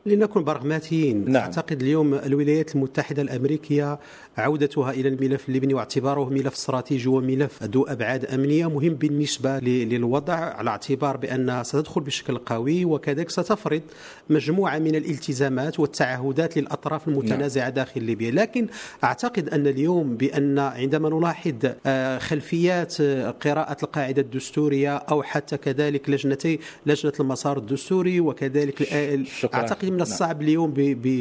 لنكن 0.06 0.44
براغماتيين 0.44 1.32
نعم. 1.32 1.44
أعتقد 1.44 1.82
اليوم 1.82 2.14
الولايات 2.14 2.76
المتحدة 2.76 3.22
الأمريكية 3.22 4.00
عودتها 4.38 4.92
إلى 4.92 5.10
الملف 5.10 5.50
اللبني 5.50 5.74
واعتباره 5.74 6.30
ملف 6.30 6.54
استراتيجي 6.54 7.10
وملف 7.10 7.64
ذو 7.64 7.84
أبعاد 7.84 8.26
أمنية 8.26 8.70
مهم 8.70 8.94
بالنسبة 8.94 9.60
للوضع 9.60 10.34
على 10.34 10.70
اعتبار 10.70 11.18
بأن 11.18 11.64
ستدخل 11.64 12.02
بشكل 12.02 12.38
قوي 12.38 12.86
وكذلك 12.86 13.30
ستفرض 13.30 13.82
مجموعة 14.30 14.80
من 14.80 14.96
الالتزامات 14.96 15.80
والتعهدات 15.80 16.58
للأطراف 16.58 17.08
المتنازعة 17.08 17.64
نعم. 17.64 17.74
داخل 17.74 18.04
ليبيا، 18.04 18.32
لكن 18.32 18.68
أعتقد 19.04 19.50
أن 19.50 19.68
اليوم 19.68 20.18
بأن 20.18 20.60
عندما 20.60 21.10
نلاحظ 21.10 21.54
آه، 21.86 22.18
خلفيات 22.18 23.02
آه، 23.02 23.32
قراءة 23.32 23.78
القاعدة 23.84 24.22
الدستورية 24.22 24.96
أو 24.96 25.24
حتى 25.24 25.58
كذلك 25.58 26.10
لجنتي 26.10 26.60
لجنة 26.86 27.14
المسار 27.20 27.58
الدستوري 27.58 28.20
وكذلك 28.20 28.84
شكرا. 29.24 29.56
أعتقد 29.60 29.86
من 29.86 29.92
نعم. 29.92 30.02
الصعب 30.02 30.42
اليوم 30.42 30.74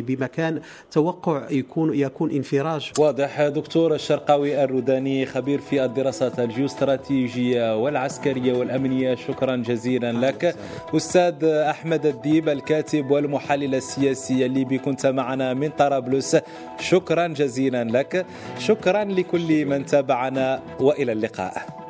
بمكان 0.06 0.60
توقع 0.90 1.50
يكون 1.50 1.94
يكون 1.94 2.30
انفراج 2.30 2.92
واضح 3.04 3.48
دكتور 3.48 3.94
الشرقاوي 3.94 4.64
الروداني 4.64 5.26
خبير 5.26 5.60
في 5.60 5.84
الدراسات 5.84 6.40
الجيوستراتيجيه 6.40 7.76
والعسكرية 7.82 8.52
والأمنية. 8.52 9.14
شكرا 9.14 9.56
جزيلا 9.56 10.12
لك. 10.12 10.56
أستاذ 10.96 11.44
أحمد 11.44 12.06
الديب 12.06 12.48
الكاتب 12.48 13.10
والمحلل 13.10 13.74
السياسي 13.74 14.46
الليبي 14.46 14.78
كنت 14.78 15.06
معنا 15.06 15.54
من 15.54 15.68
طرابلس. 15.68 16.36
شكرا 16.80 17.26
جزيلا 17.26 17.84
لك. 17.84 18.26
شكرا 18.58 19.04
لكل 19.04 19.66
من 19.66 19.86
تابعنا 19.86 20.62
وإلى 20.80 21.12
اللقاء. 21.12 21.83